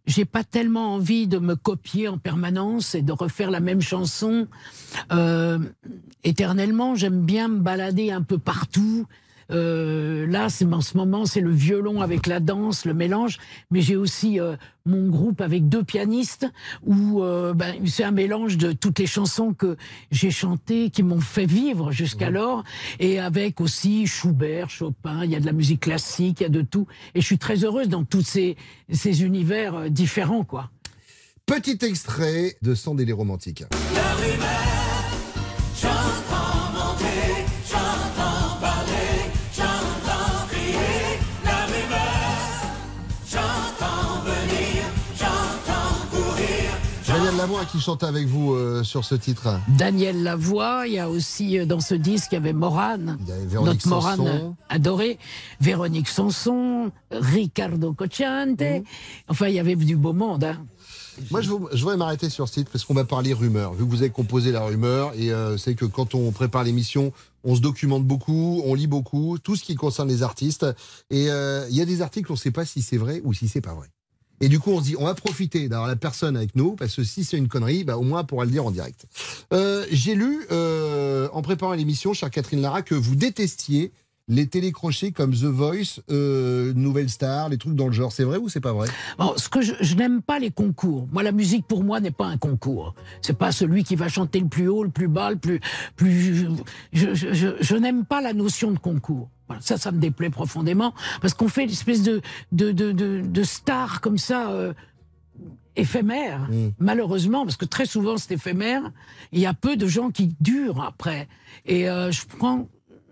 [0.05, 4.47] j'ai pas tellement envie de me copier en permanence et de refaire la même chanson
[5.11, 5.59] euh,
[6.23, 6.95] éternellement.
[6.95, 9.05] J'aime bien me balader un peu partout.
[9.51, 13.37] Euh, là, c'est en ce moment, c'est le violon avec la danse, le mélange.
[13.71, 14.55] Mais j'ai aussi euh,
[14.85, 16.47] mon groupe avec deux pianistes
[16.85, 19.77] où euh, ben, c'est un mélange de toutes les chansons que
[20.11, 22.63] j'ai chantées, qui m'ont fait vivre jusqu'alors,
[22.99, 25.23] et avec aussi Schubert, Chopin.
[25.23, 26.87] Il y a de la musique classique, il y a de tout.
[27.15, 28.57] Et je suis très heureuse dans tous ces,
[28.91, 30.69] ces univers euh, différents, quoi.
[31.45, 33.63] Petit extrait de Sans délai romantique.
[33.93, 34.66] La rumeur,
[47.47, 49.57] Lavoie qui chante avec vous euh, sur ce titre.
[49.77, 53.85] Daniel Lavoie, il y a aussi euh, dans ce disque, il y avait Morane, Véronique
[53.85, 55.17] notre Morane adorée,
[55.61, 58.61] Véronique Sanson, Ricardo Cocciante.
[59.29, 60.43] Enfin, il y avait du beau monde.
[60.43, 60.65] hein.
[61.31, 63.71] Moi, je, vous- je voudrais m'arrêter sur ce titre parce qu'on va parler rumeur.
[63.75, 67.13] Vu que vous avez composé la rumeur, et euh, c'est que quand on prépare l'émission,
[67.45, 70.65] on se documente beaucoup, on lit beaucoup, tout ce qui concerne les artistes.
[71.11, 73.47] Et il y a des articles, on ne sait pas si c'est vrai ou si
[73.47, 73.87] c'est pas vrai.
[74.39, 76.95] Et du coup, on se dit, on va profiter d'avoir la personne avec nous, parce
[76.95, 79.05] que si c'est une connerie, bah, au moins, on pourra le dire en direct.
[79.53, 83.91] Euh, J'ai lu, euh, en préparant l'émission, chère Catherine Lara, que vous détestiez
[84.27, 88.11] les télécrochés comme The Voice, euh, Nouvelle Star, les trucs dans le genre.
[88.11, 88.89] C'est vrai ou c'est pas vrai?
[89.17, 91.07] Bon, ce que je, je n'aime pas les concours.
[91.11, 92.93] Moi, la musique pour moi n'est pas un concours.
[93.21, 95.61] C'est pas celui qui va chanter le plus haut, le plus bas, le plus
[95.95, 96.47] plus.
[96.91, 99.29] Je, je, je, je n'aime pas la notion de concours.
[99.47, 103.21] Voilà, ça, ça me déplaît profondément parce qu'on fait une espèce de de de de,
[103.21, 104.51] de star comme ça.
[104.51, 104.73] euh,
[105.79, 108.81] éphémère, malheureusement, parce que très souvent c'est éphémère.
[109.31, 111.27] Il y a peu de gens qui durent après.
[111.67, 112.67] Et euh, je prends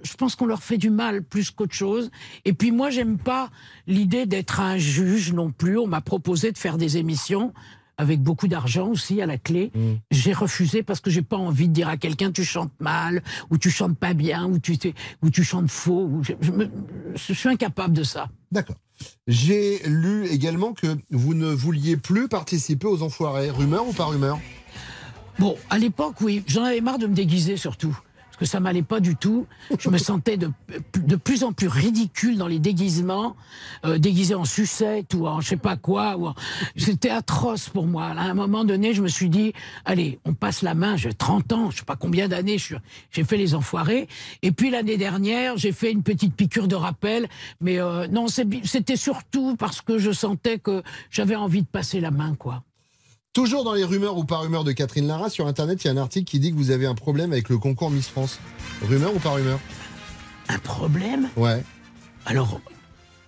[0.05, 2.11] je pense qu'on leur fait du mal plus qu'autre chose.
[2.45, 3.49] Et puis moi, j'aime pas
[3.87, 5.77] l'idée d'être un juge non plus.
[5.77, 7.53] On m'a proposé de faire des émissions
[7.97, 9.71] avec beaucoup d'argent aussi à la clé.
[10.11, 13.57] J'ai refusé parce que j'ai pas envie de dire à quelqu'un tu chantes mal ou
[13.57, 16.03] tu chantes pas bien ou tu t'es- ou tu chantes faux.
[16.03, 16.69] Ou je, je me-
[17.15, 18.27] je suis incapable de ça.
[18.51, 18.75] D'accord.
[19.27, 23.49] J'ai lu également que vous ne vouliez plus participer aux enfoirés.
[23.49, 24.39] Rumeur ou pas rumeur?
[25.39, 27.97] Bon, à l'époque, oui, j'en avais marre de me déguiser surtout.
[28.35, 29.47] Parce que ça m'allait pas du tout.
[29.79, 30.51] Je me sentais de,
[30.97, 33.37] de plus en plus ridicule dans les déguisements,
[33.85, 36.17] euh, déguisé en sucette ou en je sais pas quoi.
[36.75, 38.07] C'était atroce pour moi.
[38.07, 39.53] À un moment donné, je me suis dit,
[39.85, 40.97] allez, on passe la main.
[40.97, 44.09] J'ai 30 ans, je sais pas combien d'années, j'ai fait les enfoirés.
[44.41, 47.29] Et puis l'année dernière, j'ai fait une petite piqûre de rappel.
[47.61, 52.11] Mais euh, non, c'était surtout parce que je sentais que j'avais envie de passer la
[52.11, 52.63] main, quoi.
[53.35, 55.93] Toujours dans les rumeurs ou pas rumeurs de Catherine Lara, sur Internet, il y a
[55.93, 58.39] un article qui dit que vous avez un problème avec le concours Miss France.
[58.81, 59.59] Rumeur ou pas rumeur?
[60.47, 61.27] Un problème?
[61.35, 61.61] Ouais.
[62.25, 62.61] Alors,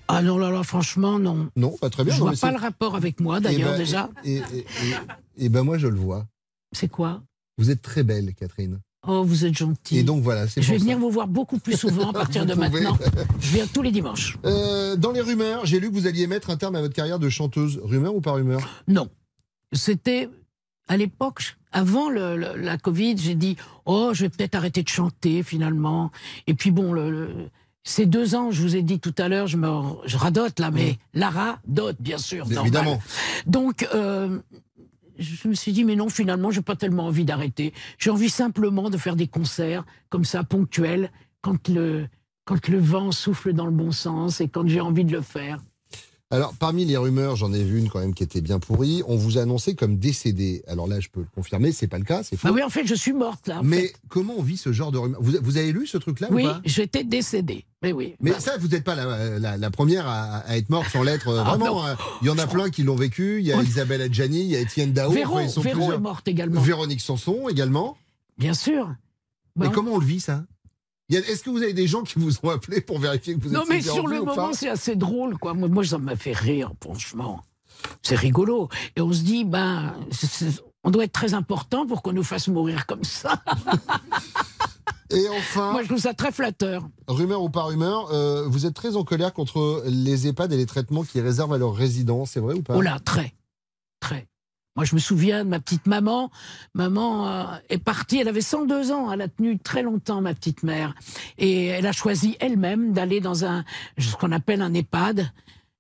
[0.07, 1.49] ah non, là, là, franchement, non.
[1.57, 2.13] Non, pas très bien.
[2.13, 4.09] Je non, vois pas le rapport avec moi, Eh d'ailleurs, ben, déjà.
[4.23, 6.25] Et, et- et- et ben moi, je le vois.
[6.71, 7.21] C'est quoi?
[7.57, 8.79] Vous êtes très belle, Catherine.
[9.05, 9.97] Oh, vous êtes gentil.
[9.97, 10.83] Et donc voilà, c'est Je vais ça.
[10.85, 12.65] venir vous voir beaucoup plus souvent à partir de pouvez.
[12.69, 12.97] maintenant.
[13.41, 14.37] Je viens tous les dimanches.
[14.45, 17.19] Euh, dans les rumeurs, j'ai lu que vous alliez mettre un terme à votre carrière
[17.19, 17.81] de chanteuse.
[17.83, 18.61] Rumeur ou pas rumeur?
[18.87, 19.09] Non.
[19.73, 20.29] C'était
[20.87, 24.89] à l'époque, avant le- le- la Covid, j'ai dit Oh, je vais peut-être arrêter de
[24.89, 26.11] chanter finalement.
[26.47, 27.49] Et puis bon, le- le-
[27.83, 29.67] ces deux ans, je vous ai dit tout à l'heure, je, me,
[30.05, 32.45] je radote là, mais Lara dote, bien sûr.
[32.63, 32.99] Évidemment.
[33.45, 34.39] Donc, euh,
[35.17, 37.73] je me suis dit, mais non, finalement, j'ai pas tellement envie d'arrêter.
[37.97, 42.07] J'ai envie simplement de faire des concerts comme ça, ponctuels, quand le,
[42.45, 45.59] quand le vent souffle dans le bon sens et quand j'ai envie de le faire.
[46.29, 49.01] Alors, parmi les rumeurs, j'en ai vu une quand même qui était bien pourrie.
[49.07, 50.61] On vous a annoncé comme décédé.
[50.67, 52.49] Alors là, je peux le confirmer, c'est pas le cas, c'est faux.
[52.49, 53.61] Ah oui, en fait, je suis morte là.
[53.63, 53.93] Mais fait.
[54.09, 57.05] comment on vit ce genre de rumeurs vous, vous avez lu ce truc-là oui, j'étais
[57.05, 57.63] décédée.
[57.81, 58.15] Mais oui.
[58.19, 61.01] Mais Bah, ça, vous n'êtes pas la, la- la première à, à être morte sans
[61.03, 61.29] l'être.
[61.29, 61.95] euh, Ah Vraiment, hein.
[62.21, 63.39] il y en a plein qui l'ont vécu.
[63.39, 63.65] Il y a Oui.
[63.65, 65.11] Isabelle Adjani, il y a Étienne Dao.
[65.11, 65.95] Véro, enfin, ils sont Véro plusieurs.
[65.95, 66.59] est morte également.
[66.59, 67.95] Véronique Sanson également.
[68.37, 68.93] Bien sûr.
[69.55, 70.43] Mais comment on le vit ça?
[71.09, 73.61] Est-ce que vous avez des gens qui vous ont appelé pour vérifier que vous Non,
[73.63, 75.53] êtes mais encore sur le moment, c'est assez drôle, quoi.
[75.53, 77.41] Moi, moi, ça m'a fait rire, franchement.
[78.01, 78.67] C'est rigolo.
[78.95, 79.93] Et on se dit, ben,
[80.83, 83.41] on doit être très important pour qu'on nous fasse mourir comme ça.
[85.09, 86.85] Et enfin, Moi, je trouve ça très flatteur.
[87.07, 90.65] rumeur ou pas rumeur, euh, vous êtes très en colère contre les EHPAD et les
[90.65, 92.75] traitements qu'ils réservent à leurs résidents, c'est vrai ou pas?
[92.75, 93.33] Oh là, très,
[94.01, 94.27] très.
[94.77, 96.29] Moi, je me souviens de ma petite maman.
[96.75, 100.61] Maman euh, est partie, elle avait 102 ans, elle a tenu très longtemps, ma petite
[100.61, 100.93] mère.
[101.39, 103.65] Et elle a choisi elle-même d'aller dans un,
[103.97, 105.31] ce qu'on appelle un EHPAD.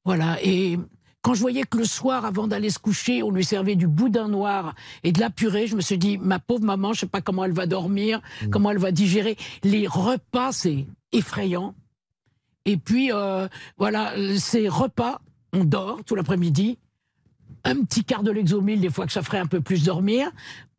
[0.03, 0.39] Voilà.
[0.43, 0.79] Et
[1.21, 4.29] quand je voyais que le soir, avant d'aller se coucher, on lui servait du boudin
[4.29, 7.21] noir et de la purée, je me suis dit, ma pauvre maman, je sais pas
[7.21, 9.37] comment elle va dormir, comment elle va digérer.
[9.61, 11.75] Les repas, c'est effrayant.
[12.65, 15.21] Et puis, euh, voilà, ces repas,
[15.53, 16.79] on dort tout l'après-midi.
[17.63, 20.29] Un petit quart de l'exomile, des fois que ça ferait un peu plus dormir.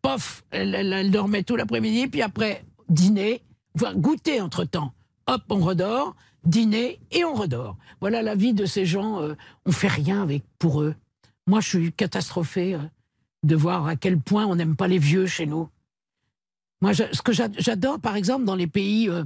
[0.02, 2.06] Pof, elle, dormait tout l'après-midi.
[2.08, 3.42] Puis après, dîner,
[3.74, 4.92] voire goûter entre-temps.
[5.26, 7.76] Hop, on redort, dîner et on redort.
[8.00, 9.20] Voilà la vie de ces gens.
[9.20, 9.34] euh,
[9.66, 10.94] on fait rien avec pour eux.
[11.46, 12.78] Moi, je suis catastrophée euh,
[13.42, 15.68] de voir à quel point on n'aime pas les vieux chez nous.
[16.80, 19.24] Moi, ce que j'a- j'adore, par exemple, dans les pays euh,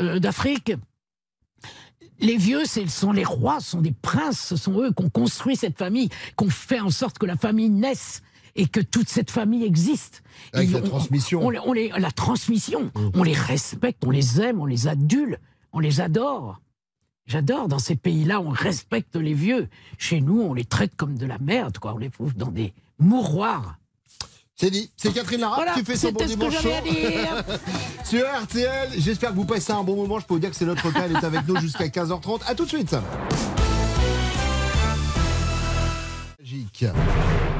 [0.00, 0.72] euh, d'Afrique,
[2.20, 5.10] les vieux, ce sont les rois, ce sont des princes, ce sont eux qui ont
[5.10, 8.22] construit cette famille, qui ont fait en sorte que la famille naisse
[8.54, 10.22] et que toute cette famille existe.
[10.52, 11.44] Avec Et la on- transmission.
[11.44, 12.84] on les- on les- la transmission.
[12.94, 13.10] Mmh.
[13.14, 15.38] On les respecte, on les aime, on les adule,
[15.72, 16.60] on les adore.
[17.26, 19.68] J'adore dans ces pays-là, on respecte les vieux.
[19.98, 21.92] Chez nous, on les traite comme de la merde, quoi.
[21.94, 23.78] On les fout dans des mouroirs.
[24.58, 26.54] C'est dit, c'est Catherine Lara Voilà, qui fait son bon dimanche
[28.04, 28.88] sur RTL.
[28.96, 30.18] J'espère que vous passez un bon moment.
[30.18, 31.02] Je peux vous dire que c'est notre cas.
[31.04, 32.40] Elle est avec nous jusqu'à 15h30.
[32.46, 32.96] À tout de suite.
[36.40, 36.86] Magique.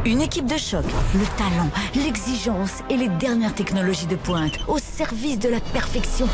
[0.07, 5.39] Une équipe de choc, le talent, l'exigence et les dernières technologies de pointe au service
[5.39, 6.27] de la perfection.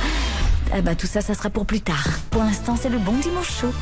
[0.73, 2.07] Ah bah tout ça, ça sera pour plus tard.
[2.31, 3.73] Pour l'instant, c'est le bon dimanche chaud.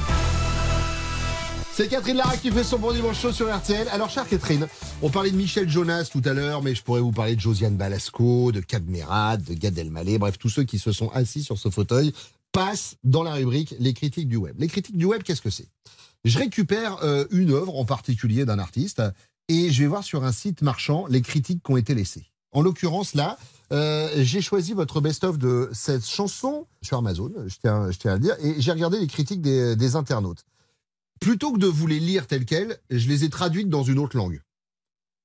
[1.80, 3.88] C'est Catherine Lara qui fait son bon dimanche chaud sur RTL.
[3.88, 4.68] Alors, chère Catherine,
[5.00, 7.74] on parlait de Michel Jonas tout à l'heure, mais je pourrais vous parler de Josiane
[7.74, 11.70] Balasco, de Cadmerade, de Gad Elmaleh, bref, tous ceux qui se sont assis sur ce
[11.70, 12.12] fauteuil
[12.52, 14.56] passent dans la rubrique Les critiques du web.
[14.58, 15.68] Les critiques du web, qu'est-ce que c'est?
[16.26, 19.02] Je récupère euh, une œuvre en particulier d'un artiste
[19.48, 22.26] et je vais voir sur un site marchand les critiques qui ont été laissées.
[22.52, 23.38] En l'occurrence, là,
[23.72, 28.36] euh, j'ai choisi votre best-of de cette chanson sur Amazon, je tiens, à le dire,
[28.42, 30.44] et j'ai regardé les critiques des internautes
[31.19, 34.17] plutôt que de vous les lire telles quelles, je les ai traduites dans une autre
[34.17, 34.41] langue.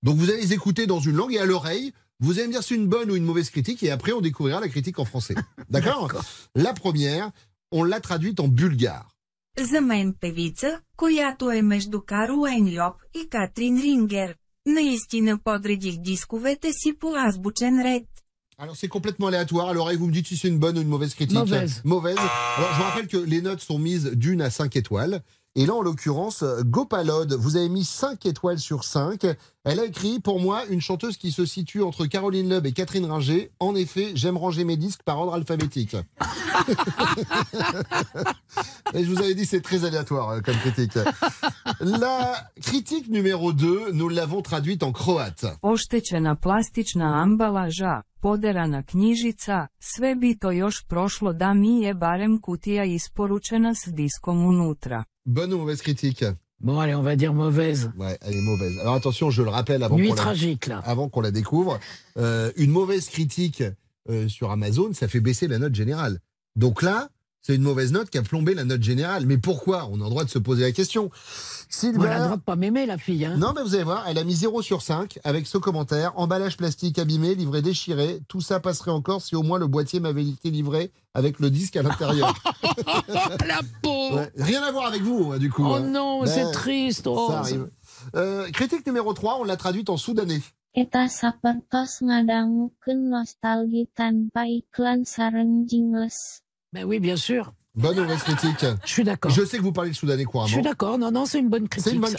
[0.03, 2.63] Donc vous allez les écouter dans une langue et à l'oreille, vous allez me dire
[2.63, 5.05] si c'est une bonne ou une mauvaise critique et après on découvrira la critique en
[5.05, 5.35] français.
[5.71, 6.13] D'accord
[6.55, 7.31] La première,
[7.71, 9.09] on l'a traduite en bulgare.
[9.59, 14.37] За мен певица, която е между Каролайн Йоп и Катрин Рингер.
[14.67, 18.07] Наистина подредих дисковете си по азбучен ред.
[18.59, 19.69] Alors c'est complètement aléatoire.
[19.69, 21.39] À l'oreille, vous me dites si c'est une bonne ou une mauvaise critique.
[21.39, 21.81] Mauvaise.
[21.85, 22.19] Mauvaise.
[22.57, 25.23] Alors je vous rappelle que les notes sont mises d'une à cinq étoiles.
[25.58, 29.26] Et là, en l'occurrence, Gopalod, vous avez mis 5 étoiles sur 5.
[29.64, 33.06] Elle a écrit, pour moi, une chanteuse qui se situe entre Caroline Loeb et Catherine
[33.06, 33.52] Ringer.
[33.62, 35.96] En effet, j'aime ranger mes disques par ordre alphabétique.
[38.94, 41.00] et je vous avais dit, c'est très aléatoire euh, comme critique.
[41.80, 45.46] La critique numéro 2, nous l'avons traduite en croate.
[45.62, 52.84] Oštećena plastična ambalaža, poderana knjižica, sve bi to još prošlo da mi je barem kutija
[52.84, 55.04] isporučena s diskom unutra.
[55.26, 56.24] Bonne ou mauvaise critique
[56.62, 57.92] Bon, allez, on va dire mauvaise.
[57.98, 58.80] Ouais, elle est mauvaise.
[58.80, 60.82] Alors attention, je le rappelle avant qu'on la, tragique, là.
[60.86, 61.80] avant qu'on la découvre.
[62.18, 63.64] euh, une mauvaise critique
[64.10, 66.20] euh, sur Amazon, ça fait baisser la note générale.
[66.56, 67.10] Donc là,
[67.42, 69.28] c'est une mauvaise note qui a plombé la note générale.
[69.28, 69.88] Mais pourquoi?
[69.92, 71.12] On a le droit de se poser la question.
[71.84, 73.24] Elle a le droit de pas m'aimer, la fille.
[73.24, 73.38] Hein.
[73.38, 76.14] non, mais vous allez voir, elle a mis 0 sur 5 avec ce commentaire.
[76.16, 78.20] Emballage plastique abîmé, livré déchiré.
[78.28, 81.76] Tout ça passerait encore si au moins le boîtier m'avait été livré avec le disque
[81.76, 82.34] à l'intérieur.
[83.48, 83.62] la
[84.14, 85.66] Ouais, Rien à voir avec vous, hein, du coup.
[85.66, 85.80] Oh hein.
[85.82, 87.08] non, Ben, c'est triste.
[87.08, 87.68] oh, ça arrive.
[88.16, 90.42] Euh, critique numéro 3, on l'a traduite en soudanais.
[90.76, 96.44] Eta sapertos ngadangukeun nostalgi tanpa iklan sareng jingles.
[96.74, 97.54] Ben oui, bien sûr.
[97.76, 99.32] Bonne ou mauvaise critique Je suis d'accord.
[99.32, 100.48] Je sais que vous parlez le soudanais couramment.
[100.48, 100.98] Je suis d'accord.
[100.98, 101.90] Non, non, c'est une bonne critique.
[101.90, 102.18] C'est une bonne ça.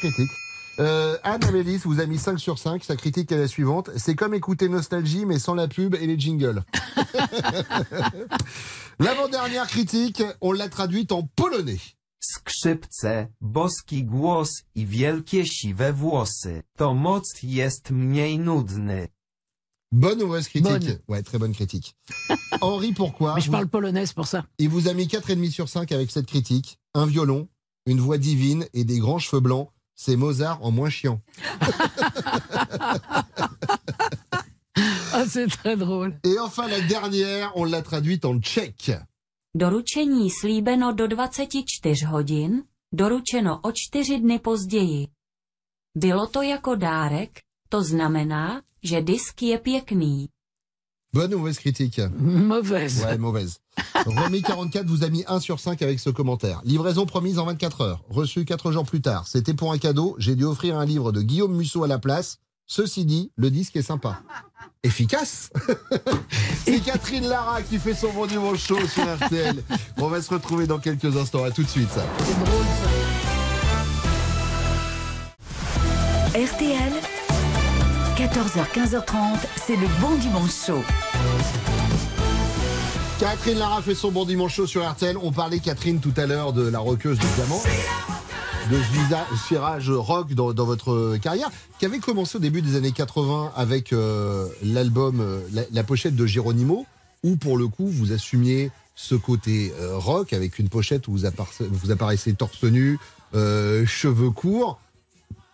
[0.79, 2.85] Euh, Anne Amélis vous a mis 5 sur 5.
[2.85, 3.91] Sa critique est la suivante.
[3.97, 6.63] C'est comme écouter Nostalgie, mais sans la pub et les jingles.
[8.99, 11.81] L'avant-dernière critique, on l'a traduite en polonais.
[12.21, 16.63] Skrzypce, boski głos i wielkie siwe włosy.
[16.77, 19.09] To moc jest mniej nudny.
[19.93, 20.99] Bonne ou mauvaise critique Bonne.
[21.09, 21.95] Ouais, très bonne critique.
[22.61, 24.45] Henri, pourquoi Mais je Vous- parle polonais, pour ça.
[24.59, 26.79] Il vous a mis 4,5 sur 5 avec cette critique.
[26.95, 27.49] Un violon,
[27.87, 29.71] une voix divine et des grands cheveux blancs.
[29.97, 31.21] C'est Mozart en moins chiant.
[35.13, 36.19] Ah, c'est très drôle.
[36.25, 38.93] Et enfin, la dernière, on l'a traduite en tchèque.
[39.55, 45.09] Doručení slíbeno do 24 hodin, doručeno o čtyři dny později.
[45.95, 50.29] Bylo to jako dárek, to znamená, že disk je pěkný.
[51.17, 53.03] Bonne ou mauvaise critique Mauvaise.
[53.03, 53.61] Ouais, mauvaise.
[53.95, 56.61] Romy44 vous a mis 1 sur 5 avec ce commentaire.
[56.65, 58.05] Livraison promise en 24 heures.
[58.11, 59.27] Reçu 4 jours plus tard.
[59.27, 60.15] C'était pour un cadeau.
[60.19, 62.41] J'ai dû offrir un livre de Guillaume Musso à la place.
[62.67, 64.21] Ceci dit, le disque est sympa.
[64.83, 65.51] Efficace
[66.65, 69.63] C'est Catherine Lara qui fait son bon dimanche chaud sur RTL.
[69.97, 71.45] On va se retrouver dans quelques instants.
[71.45, 71.89] À tout de suite.
[71.95, 72.91] C'est drôle, ça.
[76.39, 76.93] RTL,
[78.17, 79.15] 14h, 15h30,
[79.67, 80.83] c'est le bon dimanche chaud.
[83.21, 85.19] Catherine Lara fait son bon dimanche chaud sur RTL.
[85.23, 87.63] On parlait, Catherine, tout à l'heure de la roqueuse de diamant,
[88.71, 93.53] de ce virage rock dans, votre carrière, qui avait commencé au début des années 80
[93.55, 95.41] avec euh, l'album, euh,
[95.71, 96.87] la, pochette de Geronimo,
[97.23, 101.27] où pour le coup, vous assumiez ce côté euh, rock avec une pochette où vous,
[101.27, 102.99] apparaissez, vous apparaissez torse nu,
[103.35, 104.81] cheveux courts.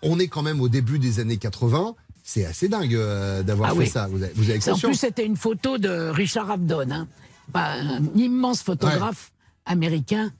[0.04, 1.96] On est quand même au début des années 80.
[2.22, 3.86] C'est assez dingue euh, d'avoir Ah fait oui.
[3.88, 4.06] ça.
[4.06, 7.08] Vous avez, vous avez En plus, c'était une photo de Richard Avedon, hein.
[7.48, 9.32] Bah, un immense photographe
[9.66, 10.32] américain.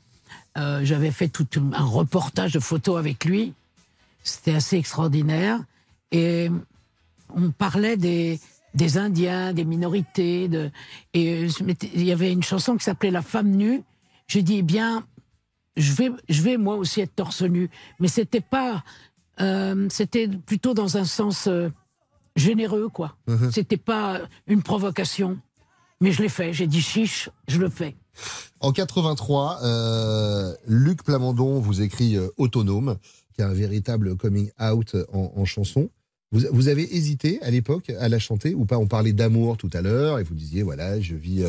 [0.57, 3.53] Euh, J'avais fait tout un reportage de photos avec lui.
[4.23, 5.61] C'était assez extraordinaire.
[6.13, 6.51] Et
[7.35, 8.39] on parlait des,
[8.75, 10.47] des Indiens, des minorités.
[10.49, 10.71] De,
[11.15, 11.47] et
[11.95, 13.83] il y avait une chanson qui s'appelait La femme nue.
[14.29, 15.05] J'ai dit, eh bien,
[15.77, 17.69] je vais, je vais moi aussi être torse nu.
[17.99, 18.85] Mais c'était pas.
[19.43, 21.69] Euh, c'était plutôt dans un sens euh,
[22.37, 23.17] généreux, quoi.
[23.27, 23.51] Mhm.
[23.53, 25.39] C'était pas une provocation.
[26.01, 26.53] Mais je l'ai fait.
[26.53, 27.97] J'ai dit chiche, je le fais.
[28.61, 32.97] En 83, euh, Luc Plamondon vous écrit Autonome,
[33.35, 35.91] qui est un véritable coming out en, en chanson.
[36.33, 38.79] Vous, vous avez hésité à l'époque à la chanter ou pas?
[38.79, 41.45] On parlait d'amour tout à l'heure et vous disiez voilà, je vis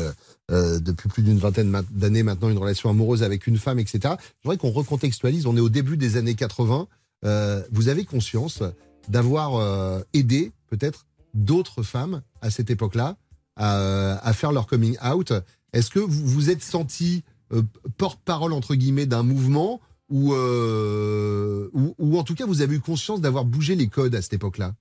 [0.50, 4.00] euh, depuis plus d'une vingtaine d'années maintenant une relation amoureuse avec une femme, etc.
[4.18, 5.46] Je voudrais qu'on recontextualise.
[5.46, 6.86] On est au début des années 80.
[7.24, 8.62] Euh, vous avez conscience
[9.08, 13.16] d'avoir euh, aidé peut-être d'autres femmes à cette époque-là
[13.56, 15.32] à, à faire leur coming out.
[15.72, 17.62] Est-ce que vous vous êtes senti euh,
[17.98, 22.80] porte-parole entre guillemets d'un mouvement ou, euh, ou, ou en tout cas vous avez eu
[22.80, 24.74] conscience d'avoir bougé les codes à cette époque-là?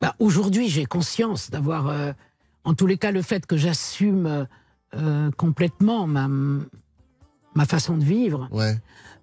[0.00, 2.12] Bah, Aujourd'hui, j'ai conscience d'avoir, euh,
[2.64, 4.44] en tous les cas, le fait que j'assume euh,
[4.94, 6.28] euh, complètement ma,
[7.54, 8.48] ma façon de vivre.
[8.50, 8.80] Ouais.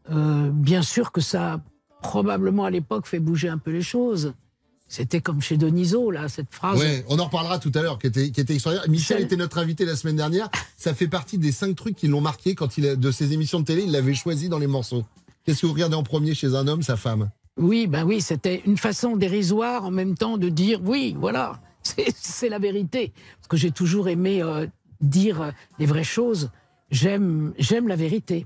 [0.10, 1.62] Euh, bien sûr que ça a
[2.02, 4.34] probablement à l'époque fait bouger un peu les choses.
[4.88, 6.80] C'était comme chez Deniso, là, cette phrase.
[6.80, 8.90] Ouais, on en reparlera tout à l'heure, qui était, qui était extraordinaire.
[8.90, 10.50] Michel était notre invité la semaine dernière.
[10.78, 13.60] Ça fait partie des cinq trucs qui l'ont marqué quand il a, de ses émissions
[13.60, 15.06] de télé, il l'avait choisi dans les morceaux.
[15.46, 17.30] Qu'est-ce que vous regardez en premier chez un homme, sa femme?
[17.58, 22.12] Oui, ben oui, c'était une façon dérisoire en même temps de dire oui, voilà, c'est
[22.16, 23.14] c'est la vérité.
[23.38, 24.66] Parce que j'ai toujours aimé euh,
[25.02, 26.50] dire euh, les vraies choses.
[26.92, 28.46] J'aime, j'aime la vérité.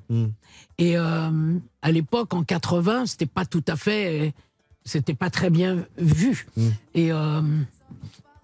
[0.77, 4.33] Et euh, à l'époque, en 80, c'était pas tout à fait,
[4.83, 6.45] c'était pas très bien vu.
[6.93, 7.41] Et euh,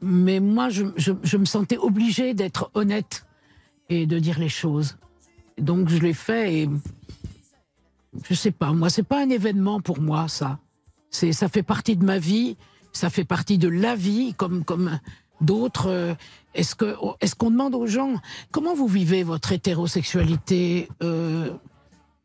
[0.01, 3.25] mais moi, je, je- je me sentais obligée d'être honnête
[3.89, 4.97] et de dire les choses.
[5.57, 6.69] Donc je l'ai fait et
[8.29, 10.59] je sais pas, moi, c'est pas un événement pour moi, ça.
[11.11, 12.55] C'est, ça fait partie de ma vie,
[12.93, 14.99] ça fait partie de la vie, comme, comme
[15.41, 15.87] d'autres.
[15.89, 16.13] euh,
[16.53, 18.13] Est-ce que, est-ce qu'on demande aux gens
[18.51, 21.51] comment vous vivez votre hétérosexualité euh,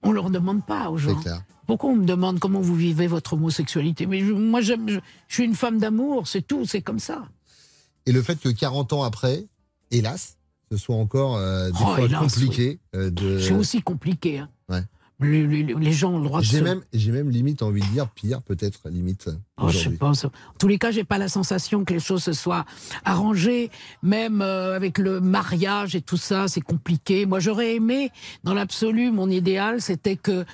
[0.03, 1.21] On leur demande pas aux gens.
[1.67, 4.07] Pourquoi on me demande comment vous vivez votre homosexualité?
[4.07, 4.75] Mais je- moi, je,
[5.29, 7.25] je suis une femme d'amour, c'est tout, c'est comme ça.
[8.07, 9.47] Et le fait que 40 ans après,
[9.91, 10.37] hélas,
[10.71, 13.39] ce soit encore euh, des Oh, fois hélas, compliqué euh, de.
[13.39, 14.41] C'est aussi compliqué.
[14.41, 14.49] hein.
[15.25, 16.57] Les, gens ont le droit de se...
[16.59, 19.29] même, j'ai même limite envie de dire pire, peut-être limite.
[19.61, 19.79] Oh, je
[20.15, 22.65] ça- En tous les cas, j'ai pas la sensation que les choses se soient
[23.05, 23.71] arrangées,
[24.03, 27.27] même euh, avec le mariage et tout ça, c'est compliqué.
[27.27, 28.11] Moi, j'aurais aimé,
[28.45, 30.45] dans l'absolu, mon idéal, c'était que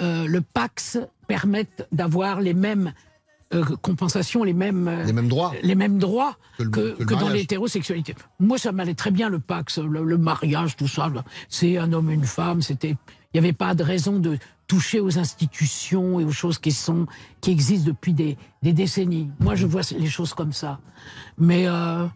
[0.00, 0.98] euh, le Pax
[1.28, 2.92] permette d'avoir les mêmes
[3.54, 5.52] euh, compensations, les mêmes euh, Les mêmes droits.
[5.62, 8.14] les mêmes droits Que le- que, que le que dans l'hétérosexualité.
[8.40, 11.12] Moi, ça m'allait très bien le Pax, le, le mariage, tout ça.
[11.48, 12.62] C'est un homme, une femme.
[12.62, 12.96] C'était,
[13.34, 17.06] il n'y avait pas de raison de toucher aux institutions et aux choses qui sont,
[17.40, 19.28] qui existent depuis des, décennies.
[19.40, 20.78] Moi, je vois les choses comme ça.
[21.36, 22.06] Mais euh,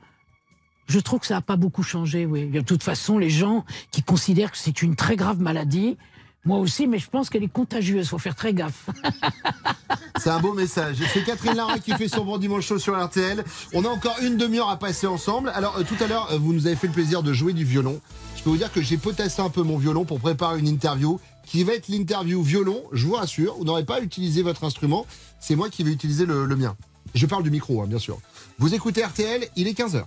[0.87, 2.25] je trouve que ça n'a pas beaucoup changé.
[2.25, 5.99] Oui, de toute façon, les gens qui considèrent que c'est une très grave maladie.
[6.45, 8.09] Moi aussi, mais je pense qu'elle est contagieuse.
[8.09, 8.89] Faut faire très gaffe.
[10.19, 10.97] C'est un beau message.
[11.13, 13.45] C'est Catherine Lara qui fait son bon dimanche chaud sur RTL.
[13.73, 15.51] On a encore une demi-heure à passer ensemble.
[15.55, 17.65] Alors, euh, tout à l'heure, euh, vous nous avez fait le plaisir de jouer du
[17.65, 18.01] violon.
[18.39, 21.19] Je peux vous dire que j'ai potassé un peu mon violon pour préparer une interview
[21.45, 22.85] qui va être l'interview violon.
[22.93, 25.07] Je vous rassure, vous n'aurez pas utilisé votre instrument.
[25.41, 26.77] C'est moi qui vais utiliser le, mien.
[27.17, 28.21] Je parle du micro, hein, bien sûr.
[28.61, 30.05] Vous écoutez RTL, il est 15h.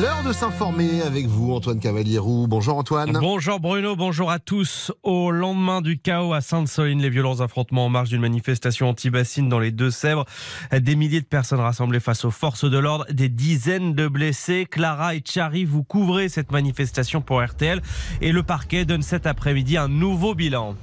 [0.00, 2.46] L'heure de s'informer avec vous, Antoine Cavalier-Roux.
[2.46, 3.18] Bonjour Antoine.
[3.20, 4.92] Bonjour Bruno, bonjour à tous.
[5.02, 9.58] Au lendemain du chaos à Sainte-Soline, les violents affrontements en marge d'une manifestation anti-bassine dans
[9.58, 10.24] les Deux-Sèvres,
[10.72, 14.66] des milliers de personnes rassemblées face aux forces de l'ordre, des dizaines de blessés.
[14.70, 17.82] Clara et Chari, vous couvrez cette manifestation pour RTL
[18.20, 20.76] et le parquet donne cet après-midi un nouveau bilan.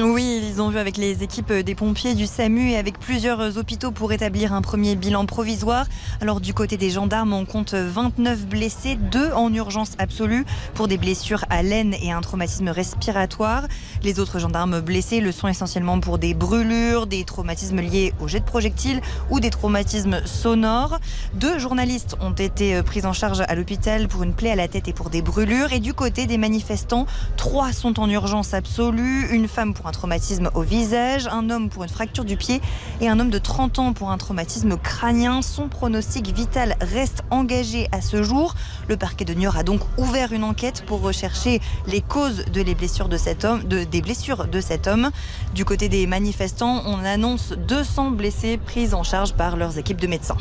[0.00, 3.90] Oui, ils ont vu avec les équipes des pompiers, du SAMU et avec plusieurs hôpitaux
[3.90, 5.84] pour établir un premier bilan provisoire.
[6.22, 10.96] Alors du côté des gendarmes, on compte 29 blessés, deux en urgence absolue pour des
[10.96, 13.64] blessures à l'aine et un traumatisme respiratoire.
[14.02, 18.40] Les autres gendarmes blessés le sont essentiellement pour des brûlures, des traumatismes liés au jet
[18.40, 21.00] de projectiles ou des traumatismes sonores.
[21.34, 24.88] Deux journalistes ont été pris en charge à l'hôpital pour une plaie à la tête
[24.88, 25.74] et pour des brûlures.
[25.74, 27.04] Et du côté des manifestants,
[27.36, 29.28] trois sont en urgence absolue.
[29.30, 32.60] Une femme pour un traumatisme au visage, un homme pour une fracture du pied
[33.00, 35.42] et un homme de 30 ans pour un traumatisme crânien.
[35.42, 38.54] Son pronostic vital reste engagé à ce jour.
[38.88, 42.74] Le parquet de Niort a donc ouvert une enquête pour rechercher les causes de les
[42.74, 45.10] blessures de cet homme, de- des blessures de cet homme.
[45.54, 50.06] Du côté des manifestants, on annonce 200 blessés pris en charge par leurs équipes de
[50.06, 50.36] médecins.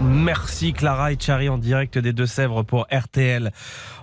[0.00, 3.50] Merci Clara et Chari en direct des Deux-Sèvres pour RTL.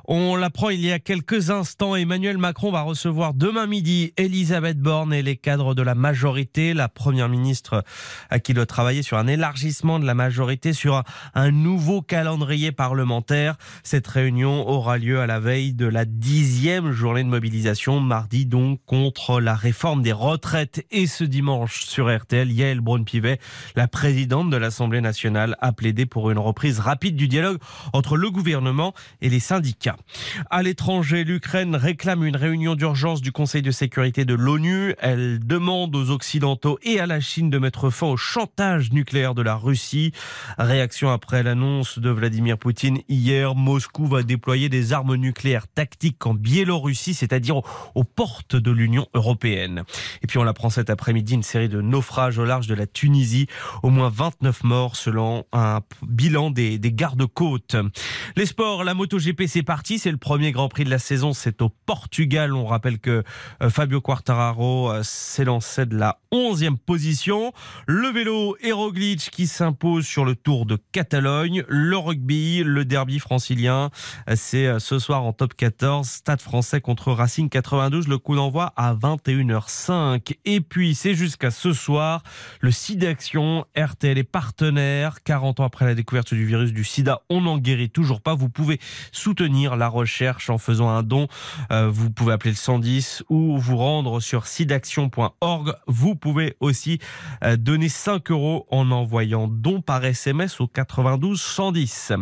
[0.06, 5.14] On l'apprend il y a quelques instants, Emmanuel Macron va recevoir demain midi Elisabeth Borne
[5.14, 6.74] et les cadres de la majorité.
[6.74, 7.86] La première ministre
[8.30, 11.04] à qui doit travailler sur un élargissement de la majorité, sur un,
[11.36, 13.56] un nouveau calendrier parlementaire.
[13.84, 18.82] Cette réunion aura lieu à la veille de la dixième journée de mobilisation, mardi donc,
[18.86, 20.86] contre la réforme des retraites.
[20.92, 23.40] Et ce dimanche sur RTL, Yael Braun-Pivet,
[23.78, 27.60] la présidente de l'Assemblée nationale, a plaidé pour une reprise rapide du dialogue
[27.94, 29.93] entre le gouvernement et les syndicats.
[30.50, 34.96] À l'étranger, l'Ukraine réclame une réunion d'urgence du Conseil de sécurité de l'ONU.
[35.00, 39.42] Elle demande aux Occidentaux et à la Chine de mettre fin au chantage nucléaire de
[39.42, 40.12] la Russie.
[40.58, 46.34] Réaction après l'annonce de Vladimir Poutine hier, Moscou va déployer des armes nucléaires tactiques en
[46.34, 47.58] Biélorussie, c'est-à-dire
[47.96, 49.84] aux- portes de l'Union européenne.
[50.22, 53.48] Et puis on l'apprend cet après-midi, une série de naufrages au large de la Tunisie.
[53.82, 57.76] Au moins 29 morts selon un bilan des, des gardes-côtes.
[58.36, 59.83] Les sports, la MotoGP, c'est parti.
[59.86, 61.34] C'est le premier Grand Prix de la saison.
[61.34, 62.54] C'est au Portugal.
[62.54, 63.24] On rappelle que
[63.62, 67.52] euh, Fabio Quartararo euh, s'est lancé de la 11e position.
[67.86, 71.64] Le vélo, Héroglitch qui s'impose sur le Tour de Catalogne.
[71.68, 73.90] Le rugby, le derby francilien.
[74.30, 76.08] Euh, C'est ce soir en top 14.
[76.08, 78.08] Stade français contre Racing 92.
[78.08, 80.38] Le coup d'envoi à 21h05.
[80.46, 82.24] Et puis, c'est jusqu'à ce soir.
[82.62, 85.24] Le SIDAction, RTL est partenaire.
[85.24, 88.34] 40 ans après la découverte du virus du sida, on n'en guérit toujours pas.
[88.34, 88.80] Vous pouvez
[89.12, 91.28] soutenir la recherche en faisant un don.
[91.72, 95.74] Euh, vous pouvez appeler le 110 ou vous rendre sur sidaction.org.
[95.88, 97.00] Vous pouvez aussi
[97.44, 102.14] euh, donner 5 euros en envoyant don par SMS au 92 110.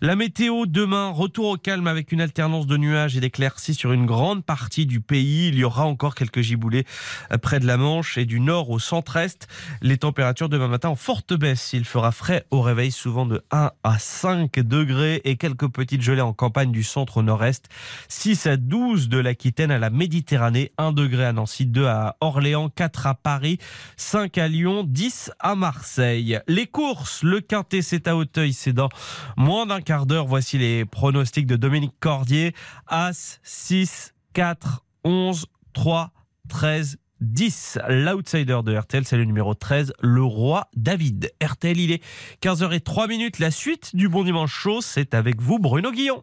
[0.00, 4.06] La météo demain, retour au calme avec une alternance de nuages et d'éclaircies sur une
[4.06, 5.48] grande partie du pays.
[5.48, 6.84] Il y aura encore quelques giboulées
[7.32, 9.48] euh, près de la Manche et du nord au centre-est.
[9.82, 11.72] Les températures demain matin en forte baisse.
[11.72, 16.20] Il fera frais au réveil, souvent de 1 à 5 degrés et quelques petites gelées
[16.20, 17.66] en campagne du centre nord-est.
[18.08, 22.68] 6 à 12 de l'Aquitaine à la Méditerranée, 1 degré à Nancy, 2 à Orléans,
[22.68, 23.58] 4 à Paris,
[23.96, 26.38] 5 à Lyon, 10 à Marseille.
[26.48, 28.88] Les courses, le quintet c'est à Auteuil, c'est dans
[29.36, 30.26] moins d'un quart d'heure.
[30.26, 32.54] Voici les pronostics de Dominique Cordier.
[32.86, 36.10] As, 6, 4, 11, 3,
[36.48, 37.78] 13, 10.
[37.88, 41.32] L'outsider de RTL, c'est le numéro 13, le roi David.
[41.42, 42.02] RTL, il est
[42.42, 43.38] 15h03 minutes.
[43.38, 46.22] La suite du Bon Dimanche Chaud, c'est avec vous, Bruno Guillon.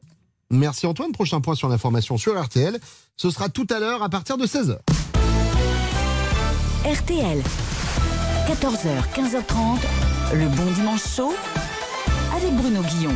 [0.49, 1.11] Merci Antoine.
[1.11, 2.79] Prochain point sur l'information sur RTL.
[3.15, 4.77] Ce sera tout à l'heure à partir de 16h.
[6.85, 7.43] RTL,
[8.47, 9.79] 14h, 15h30,
[10.33, 11.33] le bon dimanche chaud
[12.33, 13.11] avec Bruno Guillon.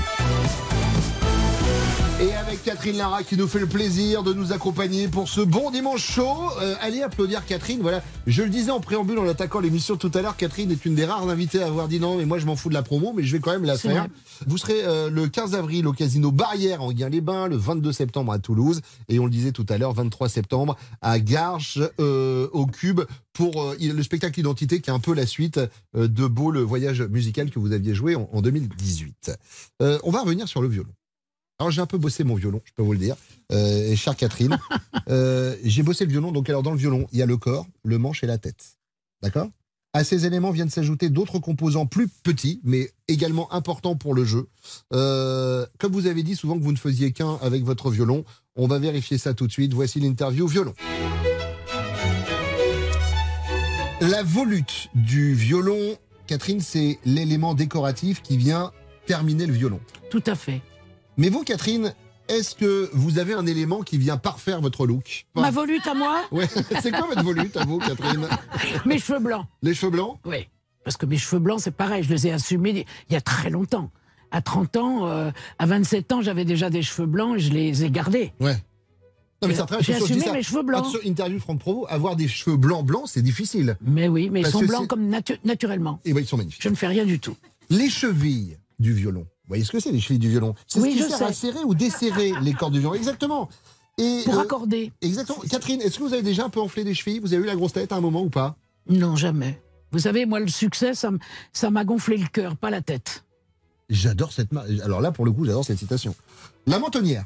[2.52, 6.04] Avec Catherine Lara qui nous fait le plaisir de nous accompagner pour ce bon dimanche
[6.04, 6.36] chaud.
[6.62, 7.80] Euh, allez applaudir Catherine.
[7.82, 10.94] Voilà, je le disais en préambule en attaquant l'émission tout à l'heure, Catherine est une
[10.94, 13.14] des rares invitées à avoir dit non, mais moi je m'en fous de la promo,
[13.16, 14.02] mais je vais quand même la faire.
[14.02, 14.10] vrai.
[14.48, 18.40] Vous serez euh, le 15 avril au casino Barrière en Guin-les-Bains, le 22 septembre à
[18.40, 23.00] Toulouse et on le disait tout à l'heure, 23 septembre à Garges euh, au Cube
[23.34, 25.58] pour euh, le spectacle Identité qui est un peu la suite
[25.96, 29.32] euh, de Beau, le voyage musical que vous aviez joué en, en 2018.
[29.82, 30.92] Euh, on va revenir sur le violon.
[31.62, 33.16] Alors j'ai un peu bossé mon violon, je peux vous le dire,
[33.52, 34.58] euh, et chère Catherine.
[35.10, 37.68] euh, j'ai bossé le violon, donc alors dans le violon, il y a le corps,
[37.84, 38.80] le manche et la tête.
[39.22, 39.48] D'accord?
[39.94, 44.48] À ces éléments viennent s'ajouter d'autres composants plus petits, mais également importants pour le jeu.
[44.92, 48.66] Euh, comme vous avez dit souvent que vous ne faisiez qu'un avec votre violon, on
[48.66, 49.72] va vérifier ça tout de suite.
[49.72, 50.74] Voici l'interview violon.
[54.00, 55.96] La volute du violon,
[56.26, 58.72] Catherine, c'est l'élément décoratif qui vient
[59.06, 59.80] terminer le violon.
[60.10, 60.64] Tout à fait.
[61.18, 61.94] Mais vous, Catherine,
[62.28, 65.26] est-ce que vous avez un élément qui vient parfaire votre look?
[65.36, 66.22] Ma volute à moi?
[66.32, 66.48] Ouais,
[66.82, 68.28] c'est quoi votre volute à vous, Catherine?
[68.86, 69.46] Mes cheveux blancs.
[69.62, 70.18] Les cheveux blancs?
[70.26, 70.48] Oui.
[70.84, 73.52] Parce que mes cheveux blancs, c'est pareil, je les ai assumés il y a très
[73.52, 73.92] longtemps.
[74.32, 77.84] À 30 ans, euh, à 27 ans, j'avais déjà des cheveux blancs et je les
[77.84, 78.34] ai gardés.
[78.40, 78.56] Ouais.
[79.44, 80.32] Non, mais ça J'ai assumé ça.
[80.34, 80.86] mes cheveux blancs.
[81.06, 83.78] Interview Franck Provo, avoir des cheveux blancs blancs, c'est difficile.
[83.82, 86.00] Mais oui, mais ils sont blancs comme natu- naturellement.
[86.06, 86.64] Et ben, ils sont magnifiques.
[86.64, 87.36] Je ne fais rien du tout.
[87.70, 89.28] Les chevilles du violon.
[89.52, 90.56] Vous voyez ce que c'est, les chevilles du violon?
[90.66, 92.96] C'est Oui, ce qui sert à serrer ou desserrer les cordes du violon.
[92.96, 93.50] Exactement.
[93.98, 94.94] Et, Pour euh, accorder.
[95.02, 95.40] Exactement.
[95.40, 97.20] Catherine, est-ce que vous avez déjà un peu enflé des chevilles?
[97.20, 98.56] Vous avez eu la grosse tête à un moment ou pas?
[98.88, 99.62] Non, jamais.
[99.92, 103.26] Vous savez, moi, le succès, ça m'a gonflé le cœur, pas la tête.
[103.90, 104.52] J'adore cette.
[104.86, 106.16] Alors là, pour le coup, j'adore cette citation.
[106.66, 107.26] La mentonnière.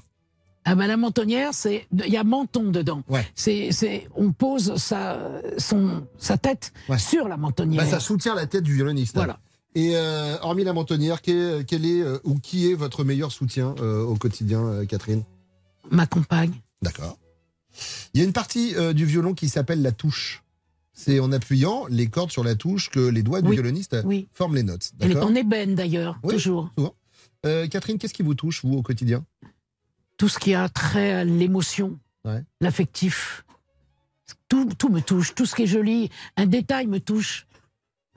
[0.67, 3.03] Ah ben la mentonnière, c'est il y a menton dedans.
[3.07, 3.23] Ouais.
[3.35, 5.19] C'est on pose sa
[5.59, 7.83] son sa tête sur la mentonnière.
[7.83, 9.13] Bah, ça soutient la tête du violoniste.
[9.13, 9.37] Voilà.
[9.75, 13.75] Et euh, hormis la mentonnière, quel, quel est euh, ou qui est votre meilleur soutien
[13.79, 15.23] euh, au quotidien, Catherine?
[15.91, 16.53] Ma compagne.
[16.81, 17.17] D'accord.
[18.13, 20.43] Il y a une partie du violon qui s'appelle la touche.
[20.93, 23.55] C'est en appuyant les cordes sur la touche que les doigts du Oui.
[23.55, 24.29] violoniste Oui.
[24.31, 24.93] forment les notes.
[25.01, 26.71] Elle est en ébène d'ailleurs, Oui, toujours.
[26.77, 26.95] souvent.
[27.43, 29.25] Catherine, qu'est-ce qui vous touche, vous, au quotidien?
[30.17, 32.43] Tout ce qui a trait à l'émotion, Ouais.
[32.61, 33.43] l'affectif.
[34.47, 36.09] Tout, tout me touche, tout ce qui est joli.
[36.37, 37.45] Un détail me touche.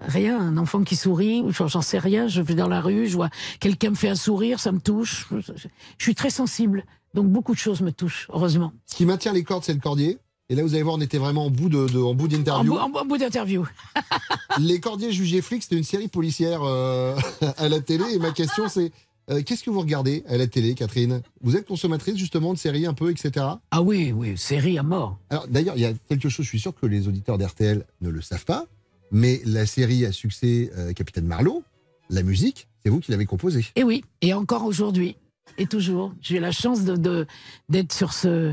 [0.01, 3.31] Rien, un enfant qui sourit, j'en sais rien, je vais dans la rue, je vois
[3.59, 5.27] quelqu'un me fait un sourire, ça me touche.
[5.33, 5.53] Je,
[5.99, 6.85] suis très sensible,
[7.15, 8.73] donc beaucoup de choses me touchent, heureusement.
[8.87, 10.19] Ce qui maintient les cordes, c'est le cordier.
[10.51, 12.75] Et là, vous allez voir, on était vraiment en bout de, de- en bout d'interview.
[12.79, 13.67] en bout- d'interview.
[14.59, 17.15] Les cordiers jugés flics, c'était une série policière euh,
[17.59, 18.05] à la télé.
[18.15, 18.91] Et ma question, c'est
[19.31, 21.21] euh, qu'est-ce que vous regardez à la télé, Catherine?
[21.43, 23.45] Vous êtes consommatrice justement de séries un peu, etc.
[23.71, 25.19] Ah oui, oui, série à mort.
[25.29, 28.09] Alors d'ailleurs, il y a quelque chose, je suis sûr que les auditeurs d'RTL ne
[28.09, 28.65] le savent pas,
[29.11, 31.63] mais la série à succès euh, Capitaine Marlowe,
[32.11, 33.65] la musique, c'est vous qui l'avez composée.
[33.77, 35.17] Et oui, et encore aujourd'hui,
[35.59, 36.15] et toujours.
[36.21, 37.27] J'ai eu la chance de-
[37.69, 38.53] d'être sur ce,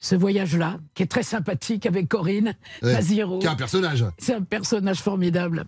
[0.00, 3.38] ce voyage-là, qui est très sympathique avec Corinne Ouais, Maziro.
[3.38, 4.04] qui est un personnage.
[4.18, 5.64] C'est un personnage formidable.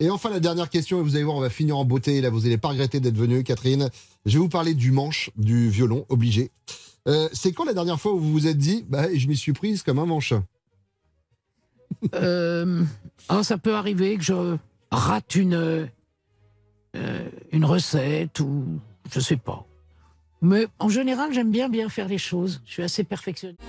[0.00, 2.20] Et enfin, la dernière question, et vous allez voir, on va finir en beauté.
[2.20, 3.90] Là, vous n'allez pas regretter d'être venue, Catherine.
[4.24, 6.50] Je vais vous parler du manche du violon, obligé.
[7.08, 9.52] Euh, c'est quand la dernière fois où vous vous êtes dit, bah, je m'y suis
[9.52, 10.32] prise comme un manche?
[12.14, 12.82] Euh,
[13.30, 14.56] oh, ça peut arriver que je
[14.90, 18.80] rate une, euh, une recette ou
[19.10, 19.66] je sais pas.
[20.42, 22.62] Mais en général, j'aime bien bien faire les choses.
[22.66, 23.60] Je suis assez perfectionniste.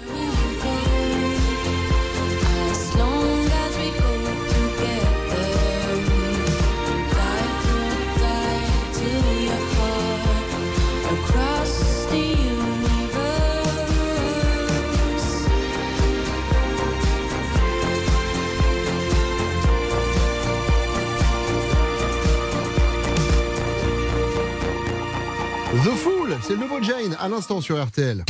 [26.41, 28.23] C'est le nouveau Jane, à l'instant sur RTL.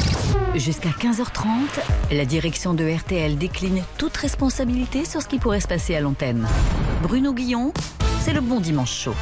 [0.56, 1.48] Jusqu'à 15h30,
[2.12, 6.48] la direction de RTL décline toute responsabilité sur ce qui pourrait se passer à l'antenne.
[7.02, 7.74] Bruno Guillon,
[8.22, 9.16] c'est le bon dimanche chaud.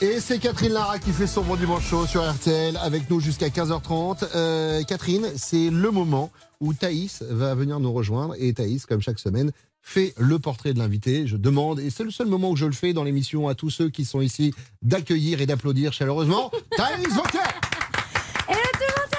[0.00, 3.48] Et c'est Catherine Lara qui fait son bon dimanche chaud sur RTL avec nous jusqu'à
[3.48, 4.26] 15h30.
[4.34, 6.30] Euh, Catherine, c'est le moment
[6.60, 8.34] où Thaïs va venir nous rejoindre.
[8.38, 9.52] Et Thaïs, comme chaque semaine,
[9.86, 11.28] fait le portrait de l'invité.
[11.28, 13.70] Je demande, et c'est le seul moment où je le fais dans l'émission à tous
[13.70, 17.38] ceux qui sont ici, d'accueillir et d'applaudir chaleureusement Thaïs Vauquer.
[18.48, 19.18] Et tout le monde, ça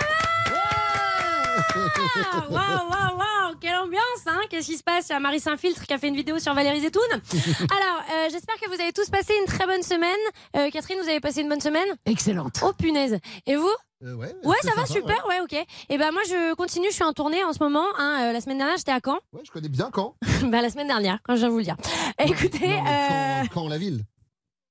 [2.42, 2.50] va?
[2.50, 5.10] Waouh, waouh, waouh Quelle ambiance, hein Qu'est-ce qui se passe?
[5.10, 7.04] Il y a Marie Saint-Filtre qui a fait une vidéo sur Valérie Zetoun.
[7.12, 10.16] Alors, euh, j'espère que vous avez tous passé une très bonne semaine.
[10.56, 11.88] Euh, Catherine, vous avez passé une bonne semaine?
[12.06, 12.60] Excellente.
[12.64, 13.20] Oh punaise.
[13.46, 13.70] Et vous?
[14.04, 15.54] Euh, ouais, Ouais, ça va, sympa, super, ouais, ok.
[15.90, 17.86] Et ben moi, je continue, je suis en tournée en ce moment.
[17.98, 19.18] Hein, euh, la semaine dernière, j'étais à Caen.
[19.34, 20.16] Ouais, je connais bien Caen.
[20.44, 21.78] bah, la semaine dernière, quand je viens vous le dire.
[22.20, 24.04] Écoutez, Non, euh, Caen, Caen, la ville.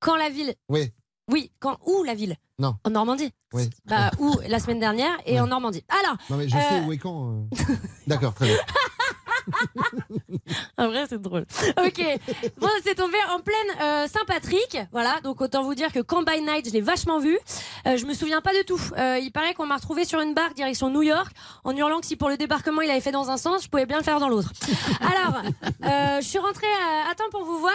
[0.00, 0.54] quand la ville.
[0.68, 0.92] Oui.
[1.28, 2.36] Oui, quand où la ville?
[2.60, 2.76] Non.
[2.84, 3.32] En Normandie.
[3.52, 3.68] Oui.
[3.86, 5.84] Bah, où la semaine dernière et en Normandie.
[5.88, 6.16] Alors.
[6.30, 7.46] Non, mais je euh, sais où est Caen.
[7.52, 7.74] euh.
[8.06, 8.56] D'accord, très bien.
[10.78, 11.46] En vrai, c'est drôle.
[11.78, 12.02] Ok.
[12.58, 14.78] Bon, c'est tombé en pleine euh, Saint-Patrick.
[14.92, 15.20] Voilà.
[15.22, 17.38] Donc, autant vous dire que Camp by Night, je l'ai vachement vu.
[17.86, 18.80] Euh, je me souviens pas de tout.
[18.98, 21.32] Euh, il paraît qu'on m'a retrouvé sur une barque direction New York
[21.64, 23.86] en hurlant que si pour le débarquement il avait fait dans un sens, je pouvais
[23.86, 24.52] bien le faire dans l'autre.
[25.00, 25.42] Alors,
[25.84, 26.66] euh, je suis rentrée
[27.10, 27.74] à, temps pour vous voir,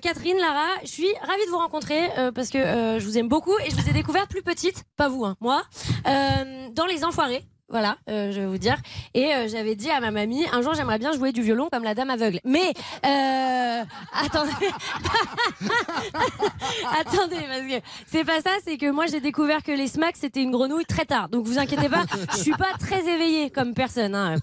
[0.00, 0.66] Catherine, Lara.
[0.82, 3.88] Je suis ravie de vous rencontrer parce que je vous aime beaucoup et je vous
[3.88, 5.62] ai découverte plus petite, pas vous, hein, moi,
[6.04, 7.44] dans Les Enfoirés.
[7.70, 8.76] Voilà, euh, je vais vous dire.
[9.12, 11.84] Et euh, j'avais dit à ma mamie, un jour j'aimerais bien jouer du violon comme
[11.84, 12.40] la dame aveugle.
[12.44, 12.72] Mais
[13.04, 14.52] euh, attendez,
[16.98, 18.50] attendez, parce que c'est pas ça.
[18.64, 21.28] C'est que moi j'ai découvert que les smacks c'était une grenouille très tard.
[21.28, 24.14] Donc vous inquiétez pas, je suis pas très éveillée comme personne.
[24.14, 24.36] hein.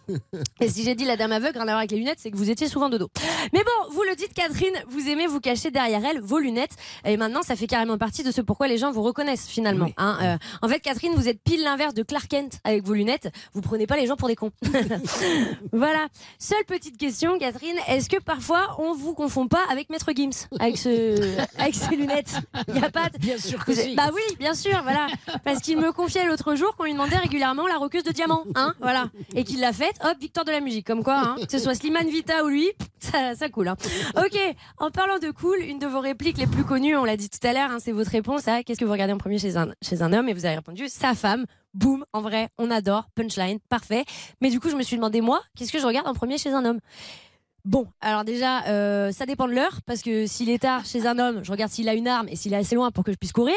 [0.61, 2.37] Et si j'ai dit la dame aveugle, rien à voir avec les lunettes, c'est que
[2.37, 3.09] vous étiez souvent de dos.
[3.53, 6.75] Mais bon, vous le dites, Catherine, vous aimez vous cacher derrière elle vos lunettes.
[7.05, 9.89] Et maintenant, ça fait carrément partie de ce pourquoi les gens vous reconnaissent finalement.
[9.97, 10.17] hein.
[10.21, 13.14] Euh, en fait, Catherine, vous êtes pile l'inverse de Clark Kent avec vos lunettes.
[13.53, 14.51] Vous prenez pas les gens pour des cons.
[15.71, 16.07] voilà.
[16.39, 17.77] Seule petite question, Catherine.
[17.87, 22.35] Est-ce que parfois on vous confond pas avec Maître Gims avec ce, avec ses lunettes?
[22.67, 23.09] Il y a pas.
[23.09, 23.95] de- Bien sûr que Vous- si.
[23.95, 25.07] Bah oui, bien sûr, voilà.
[25.43, 28.73] Parce qu'il me confiait l'autre jour qu'on lui demandait régulièrement la roqueuse de diamant, hein,
[28.81, 29.09] voilà.
[29.35, 30.85] Et qu'il l'a faite, hop, victoire de la musique.
[30.85, 33.67] Comme quoi, hein, que ce soit Slimane Vita ou lui, ça, ça coule.
[33.69, 33.75] Hein.
[34.17, 34.37] Ok,
[34.79, 37.45] en parlant de cool, une de vos répliques les plus connues, on l'a dit tout
[37.47, 39.69] à l'heure, hein, c'est votre réponse à qu'est-ce que vous regardez en premier chez un,
[39.81, 40.29] chez un homme?
[40.29, 41.45] Et vous avez répondu sa femme.
[41.75, 44.05] Boum, en vrai, on adore, punchline, parfait.
[44.41, 46.51] Mais du coup, je me suis demandé, moi, qu'est-ce que je regarde en premier chez
[46.51, 46.79] un homme?
[47.65, 51.19] Bon, alors déjà, euh, ça dépend de l'heure, parce que s'il est tard chez un
[51.19, 53.17] homme, je regarde s'il a une arme et s'il est assez loin pour que je
[53.17, 53.55] puisse courir.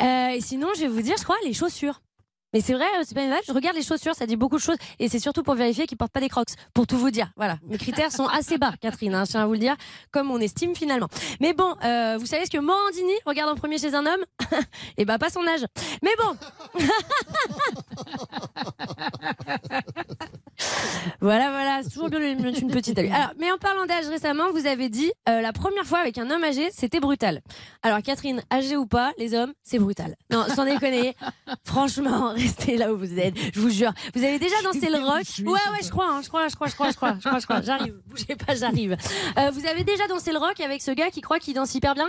[0.00, 2.00] Euh, et sinon, je vais vous dire, je crois, les chaussures.
[2.54, 4.62] Mais c'est vrai, euh, c'est pas vache, je regarde les chaussures, ça dit beaucoup de
[4.62, 4.78] choses.
[4.98, 6.48] Et c'est surtout pour vérifier qu'ils portent pas des crocs.
[6.72, 7.30] Pour tout vous dire.
[7.36, 7.58] Voilà.
[7.66, 9.76] Mes critères sont assez bas, Catherine, hein, je tiens à vous le dire,
[10.10, 11.08] comme on estime finalement.
[11.40, 14.24] Mais bon, euh, vous savez ce que Morandini regarde en premier chez un homme?
[14.96, 15.66] Et bah, pas son âge.
[16.02, 16.84] Mais bon.
[21.20, 23.10] Voilà, voilà, c'est toujours bien de mettre une petite lui.
[23.10, 26.30] Alors, mais en parlant d'âge récemment, vous avez dit euh, la première fois avec un
[26.30, 27.40] homme âgé, c'était brutal.
[27.82, 30.14] Alors, Catherine, âgé ou pas, les hommes, c'est brutal.
[30.30, 31.16] Non, sans déconner.
[31.64, 33.34] Franchement, restez là où vous êtes.
[33.54, 33.92] Je vous jure.
[34.14, 36.68] Vous avez déjà dansé le rock Ouais, ouais, je crois, hein, je crois, je crois,
[36.68, 37.62] je crois, je crois, je crois, je crois.
[37.62, 37.94] J'arrive.
[38.06, 38.96] Bougez pas, j'arrive.
[39.38, 41.94] Euh, vous avez déjà dansé le rock avec ce gars qui croit qu'il danse hyper
[41.94, 42.08] bien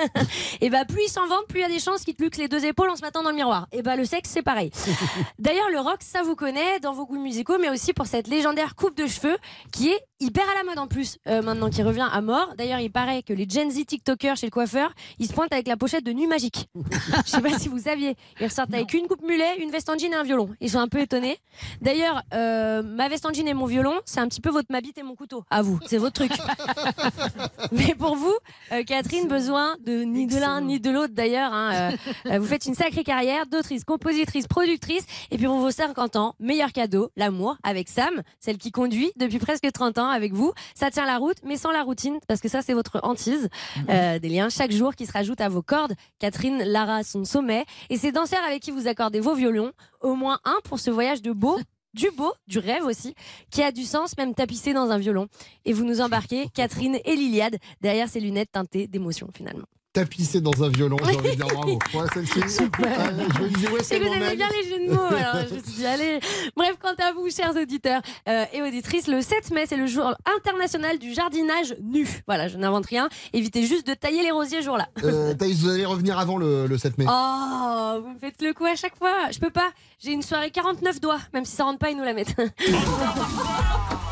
[0.60, 2.38] Et bah, plus il s'en vante, plus il y a des chances qu'il te luxe
[2.38, 3.68] les deux épaules en se mettant dans le miroir.
[3.72, 4.70] Et bah, le sexe, c'est pareil.
[5.38, 8.74] D'ailleurs, le rock, ça vous connaît dans vos goûts musicaux, mais aussi pour cette légendaire
[8.74, 9.36] coupe de cheveux
[9.72, 12.54] qui est hyper à la mode en plus, euh, maintenant qui revient à mort.
[12.56, 15.66] D'ailleurs, il paraît que les Gen Z TikTokers chez le coiffeur, ils se pointent avec
[15.68, 16.68] la pochette de Nu Magique.
[17.26, 18.16] Je sais pas si vous saviez.
[18.40, 20.50] Ils ressortent avec une coupe mulet, une veste en jean et un violon.
[20.60, 21.38] Ils sont un peu étonnés.
[21.82, 24.80] D'ailleurs, euh, ma veste en jean et mon violon, c'est un petit peu votre ma
[24.80, 25.44] bite et mon couteau.
[25.50, 26.32] À vous, c'est votre truc.
[27.72, 28.34] Mais pour vous,
[28.72, 31.52] euh, Catherine, besoin de ni de l'un ni de l'autre d'ailleurs.
[31.52, 31.92] hein.
[32.26, 35.04] Euh, euh, vous faites une sacrée carrière d'autrice, compositrice, productrice.
[35.30, 39.38] Et puis pour vos 50 ans, meilleur cadeau, l'amour avec Sam, celle qui conduit depuis
[39.38, 40.52] presque 30 ans avec vous.
[40.74, 43.48] Ça tient la route, mais sans la routine, parce que ça c'est votre hantise.
[43.88, 45.94] Euh, des liens chaque jour qui se rajoutent à vos cordes.
[46.18, 47.64] Catherine, Lara, son sommet.
[47.90, 51.22] Et ces danseurs avec qui vous accordez vos violons, au moins un pour ce voyage
[51.22, 51.58] de beau.
[51.94, 53.14] Du beau, du rêve aussi,
[53.50, 55.28] qui a du sens même tapissé dans un violon.
[55.64, 59.64] Et vous nous embarquez, Catherine et Liliade, derrière ces lunettes teintées d'émotion finalement.
[59.96, 61.78] Tapissé dans un violon, j'ai envie de dire bravo.
[61.94, 62.40] Ouais, celle-ci.
[62.50, 62.86] Super.
[63.00, 65.54] euh, je me disais, ouais, C'est vous aimez bien les jeux de mots, alors je
[65.54, 66.20] me suis dit, allez.
[66.54, 70.14] Bref, quant à vous, chers auditeurs euh, et auditrices, le 7 mai, c'est le jour
[70.36, 72.06] international du jardinage nu.
[72.26, 73.08] Voilà, je n'invente rien.
[73.32, 74.86] Évitez juste de tailler les rosiers jour-là.
[75.02, 77.06] Euh, Thaïs, vous allez revenir avant le, le 7 mai.
[77.08, 79.14] Oh, vous me faites le coup à chaque fois.
[79.32, 79.70] Je peux pas.
[79.98, 81.20] J'ai une soirée 49 doigts.
[81.32, 82.36] Même si ça rentre pas, ils nous la mettent.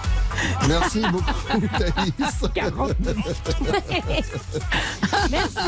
[0.69, 2.13] Merci beaucoup, Thaïs.
[5.31, 5.59] Merci.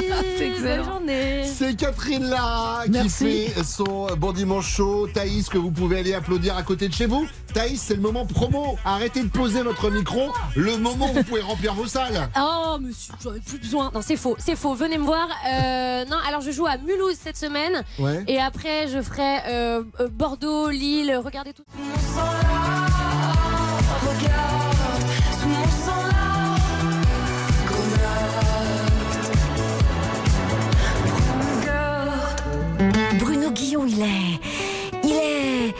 [0.63, 1.45] Bonne journée.
[1.45, 5.09] C'est Catherine Lara qui fait son Bon Dimanche Show.
[5.13, 7.27] Thaïs, que vous pouvez aller applaudir à côté de chez vous.
[7.55, 8.77] Thaïs, c'est le moment promo.
[8.85, 10.33] Arrêtez de poser votre micro.
[10.55, 12.29] Le moment où vous pouvez remplir vos salles.
[12.39, 13.91] Oh, monsieur, j'en ai plus besoin.
[13.95, 14.75] Non, c'est faux, c'est faux.
[14.75, 15.29] Venez me voir.
[15.49, 17.83] Euh, non, alors je joue à Mulhouse cette semaine.
[17.99, 18.25] Ouais.
[18.27, 21.19] Et après, je ferai euh, euh, Bordeaux, Lille.
[21.25, 21.65] Regardez tout.
[24.03, 24.56] Bruno
[33.85, 34.41] Il est.
[35.05, 35.75] Il est.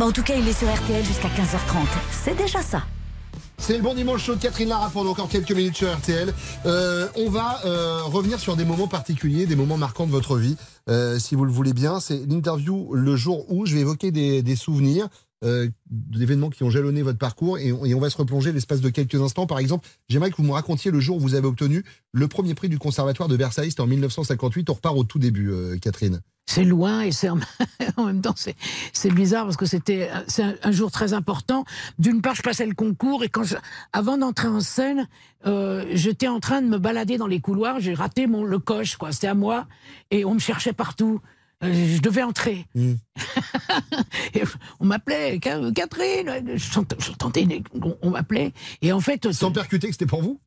[0.00, 1.86] En tout cas, il est sur RTL jusqu'à 15h30.
[2.10, 2.82] C'est déjà ça.
[3.58, 6.32] C'est le bon dimanche chaud de Catherine Lara pendant encore quelques minutes sur RTL.
[6.66, 10.56] Euh, on va euh, revenir sur des moments particuliers, des moments marquants de votre vie,
[10.88, 11.98] euh, si vous le voulez bien.
[11.98, 15.08] C'est l'interview le jour où je vais évoquer des, des souvenirs
[15.90, 19.20] d'événements qui ont jalonné votre parcours et et on va se replonger l'espace de quelques
[19.20, 19.46] instants.
[19.46, 22.54] Par exemple, j'aimerais que vous me racontiez le jour où vous avez obtenu le premier
[22.54, 24.70] prix du Conservatoire de Versailles, c'était en 1958.
[24.70, 26.20] On repart au tout début, Catherine.
[26.48, 27.28] C'est loin et c'est
[27.96, 28.54] en même temps c'est
[28.92, 31.64] c'est bizarre parce que c'était c'est un, un jour très important.
[31.98, 33.56] D'une part, je passais le concours et quand je,
[33.92, 35.08] avant d'entrer en scène,
[35.46, 37.80] euh, j'étais en train de me balader dans les couloirs.
[37.80, 39.10] J'ai raté mon le coche quoi.
[39.10, 39.66] C'était à moi
[40.12, 41.20] et on me cherchait partout.
[41.64, 42.66] Euh, je devais entrer.
[44.34, 44.42] Et
[44.78, 46.30] on m'appelait Ca- Catherine.
[46.54, 50.38] J'ent- J'entendais on, on m'appelait et en fait sans percuter que c'était pour vous?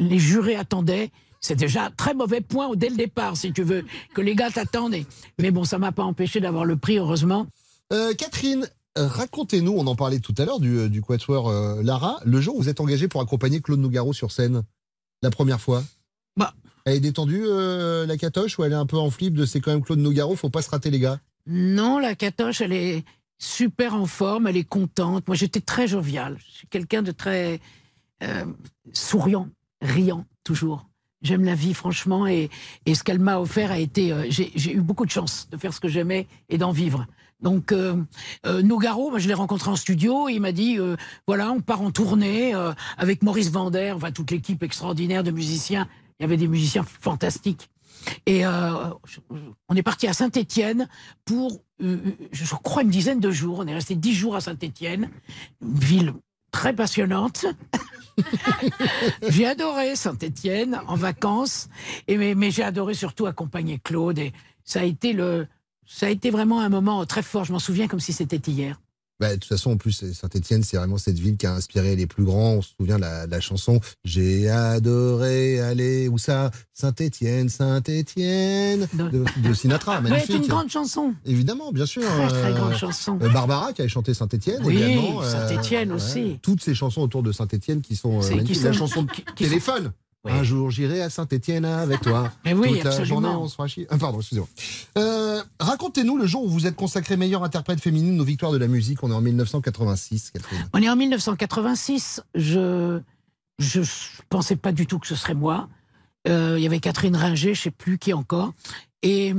[0.00, 1.10] Les jurés attendaient.
[1.44, 3.84] C'est déjà un très mauvais point dès le départ, si tu veux,
[4.14, 4.96] que les gars t'attendent.
[5.38, 7.46] Mais bon, ça m'a pas empêché d'avoir le prix, heureusement.
[7.92, 8.66] Euh, Catherine,
[8.96, 12.56] racontez-nous, on en parlait tout à l'heure du, euh, du Quatuor euh, Lara, le jour
[12.56, 14.62] où vous êtes engagé pour accompagner Claude Nougaro sur scène,
[15.22, 15.84] la première fois?
[16.34, 16.54] Bah.
[16.86, 19.60] Elle est détendue, euh, la catoche, ou elle est un peu en flip de c'est
[19.60, 21.20] quand même Claude Nougaro, faut pas se rater les gars?
[21.46, 23.04] Non, la catoche, elle est
[23.36, 25.28] super en forme, elle est contente.
[25.28, 26.38] Moi, j'étais très jovial.
[26.38, 27.60] Je suis quelqu'un de très
[28.22, 28.46] euh,
[28.94, 29.50] souriant,
[29.82, 30.86] riant, toujours.
[31.24, 32.50] J'aime la vie, franchement, et,
[32.86, 34.12] et ce qu'elle m'a offert a été.
[34.12, 37.06] euh, J'ai eu beaucoup de chance de faire ce que j'aimais et d'en vivre.
[37.40, 37.96] Donc, euh,
[38.46, 40.28] euh, Nougaro, moi, je l'ai rencontré en studio.
[40.28, 40.96] Il m'a dit euh,
[41.26, 45.88] voilà, on part en tournée euh, avec Maurice Vander, enfin, toute l'équipe extraordinaire de musiciens.
[46.20, 47.70] Il y avait des musiciens fantastiques.
[48.26, 48.90] Et euh,
[49.68, 50.88] on est parti à Saint-Étienne
[51.24, 53.60] pour, je crois, une dizaine de jours.
[53.60, 55.08] On est resté dix jours à Saint-Étienne,
[55.62, 56.12] une ville
[56.54, 57.46] très passionnante.
[59.28, 61.68] j'ai adoré Saint-Étienne en vacances,
[62.08, 64.20] mais, mais j'ai adoré surtout accompagner Claude.
[64.20, 64.32] Et
[64.62, 65.48] ça a été le,
[65.84, 67.44] ça a été vraiment un moment très fort.
[67.44, 68.80] Je m'en souviens comme si c'était hier.
[69.20, 72.06] Bah, de toute façon, en plus, Saint-Etienne, c'est vraiment cette ville qui a inspiré les
[72.08, 72.54] plus grands.
[72.54, 78.88] On se souvient de la, de la chanson J'ai adoré aller où ça Saint-Etienne, Saint-Etienne
[78.92, 79.96] de, de Sinatra.
[79.96, 80.26] Ouais, Magnifique.
[80.32, 81.14] c'est une grande chanson.
[81.24, 82.02] Évidemment, bien sûr.
[82.02, 83.18] Très, très Euh, grande chanson.
[83.22, 85.22] euh, Barbara qui avait chanté Saint-Étienne Oui, également.
[85.22, 86.38] euh, Saint-Étienne aussi.
[86.42, 89.46] Toutes ces chansons autour de Saint-Étienne qui sont qui La chanson de qui- qui
[90.26, 92.32] Un jour j'irai à Saint-Étienne avec toi.
[92.44, 93.20] Mais oui, Toute la absolument.
[93.20, 93.86] journée on se fera chier.
[93.90, 94.48] Ah, pardon, excusez-moi.
[94.98, 98.66] Euh, Racontez-nous le jour où vous êtes consacrée meilleure interprète féminine aux victoires de la
[98.68, 99.02] musique.
[99.02, 100.66] On est en 1986, Catherine.
[100.72, 102.22] On est en 1986.
[102.34, 103.00] Je
[103.58, 103.82] je
[104.30, 105.68] pensais pas du tout que ce serait moi.
[106.26, 108.52] Euh, Il y avait Catherine Ringer, je sais plus qui encore.
[109.02, 109.34] Et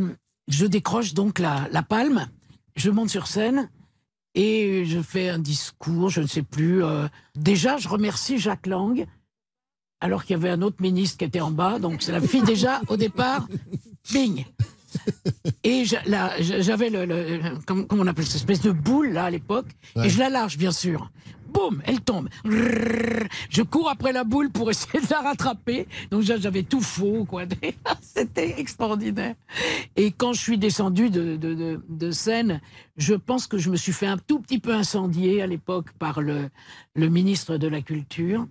[0.47, 2.27] je décroche donc la, la palme.
[2.75, 3.69] Je monte sur scène
[4.35, 6.83] et je fais un discours, je ne sais plus.
[6.83, 9.05] euh, déjà, je remercie Jacques Lang,
[10.05, 11.79] alors qu'il y avait un autre ministre qui était en bas.
[11.79, 13.47] Donc la fille déjà au départ.
[14.13, 14.45] Bing.
[15.63, 20.05] Et j'avais le, comment, on appelle cette espèce de boule là à l'époque, Ouais.
[20.07, 21.11] et je la lâche bien sûr.
[21.53, 22.27] Boum, elle tombe.
[23.49, 25.87] Je cours après la boule pour essayer de la rattraper.
[26.11, 27.43] Donc j'avais tout faux, quoi.
[28.01, 29.35] C'était extraordinaire.
[29.95, 32.59] Et quand je suis descendu de, de, de- de scène,
[32.97, 36.21] je pense que je me suis fait un tout petit peu incendier à l'époque par
[36.21, 36.49] le,
[36.93, 38.45] le ministre de la Culture,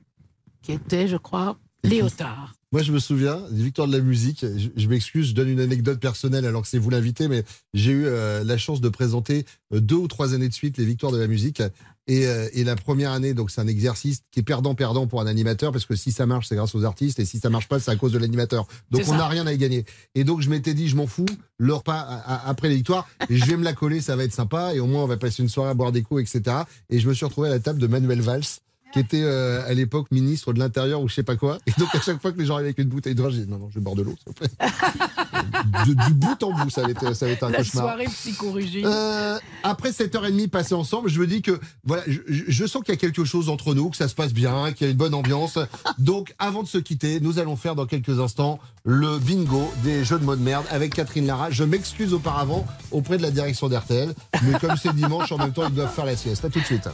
[0.65, 2.55] qui était, je crois, Léotard.
[2.73, 4.41] Moi, je me souviens des victoires de la musique.
[4.41, 7.93] Je, je m'excuse, je donne une anecdote personnelle alors que c'est vous l'invité, mais j'ai
[7.93, 11.13] eu euh, la chance de présenter euh, deux ou trois années de suite les victoires
[11.13, 11.63] de la musique.
[12.07, 15.27] Et, euh, et la première année, donc c'est un exercice qui est perdant-perdant pour un
[15.27, 17.79] animateur parce que si ça marche, c'est grâce aux artistes et si ça marche pas,
[17.79, 18.67] c'est à cause de l'animateur.
[18.91, 19.87] Donc on n'a rien à y gagner.
[20.15, 21.27] Et donc je m'étais dit, je m'en fous,
[21.59, 22.01] le repas
[22.45, 24.87] après les victoires, et je vais me la coller, ça va être sympa et au
[24.87, 26.57] moins on va passer une soirée à boire des coups, etc.
[26.91, 28.43] Et je me suis retrouvé à la table de Manuel Valls
[28.95, 31.59] qui était euh, à l'époque ministre de l'Intérieur ou je sais pas quoi.
[31.67, 33.41] Et donc à chaque fois que les gens arrivaient avec une bouteille de vin, j'ai
[33.45, 34.49] dit non, non, je vais boire de l'eau, s'il vous plaît.
[35.87, 37.85] De- du bout en bout, ça allait être, ça allait être un La cauchemar.
[37.85, 38.87] soirée psychorigide.
[38.87, 42.95] Euh, après 7h30 passées ensemble, je me dis que voilà, je, je- je sens qu'il
[42.95, 44.97] y a quelque chose entre nous, que ça se passe bien, qu'il y a une
[44.97, 45.59] bonne ambiance.
[45.99, 50.19] Donc avant de se quitter, nous allons faire dans quelques instants le bingo des jeux
[50.19, 51.51] de mots de merde avec Catherine Lara.
[51.51, 55.67] Je m'excuse auparavant auprès de la direction d'RTL, mais comme c'est dimanche, en même temps,
[55.69, 56.45] ils doivent faire la sieste.
[56.45, 56.89] À tout de suite.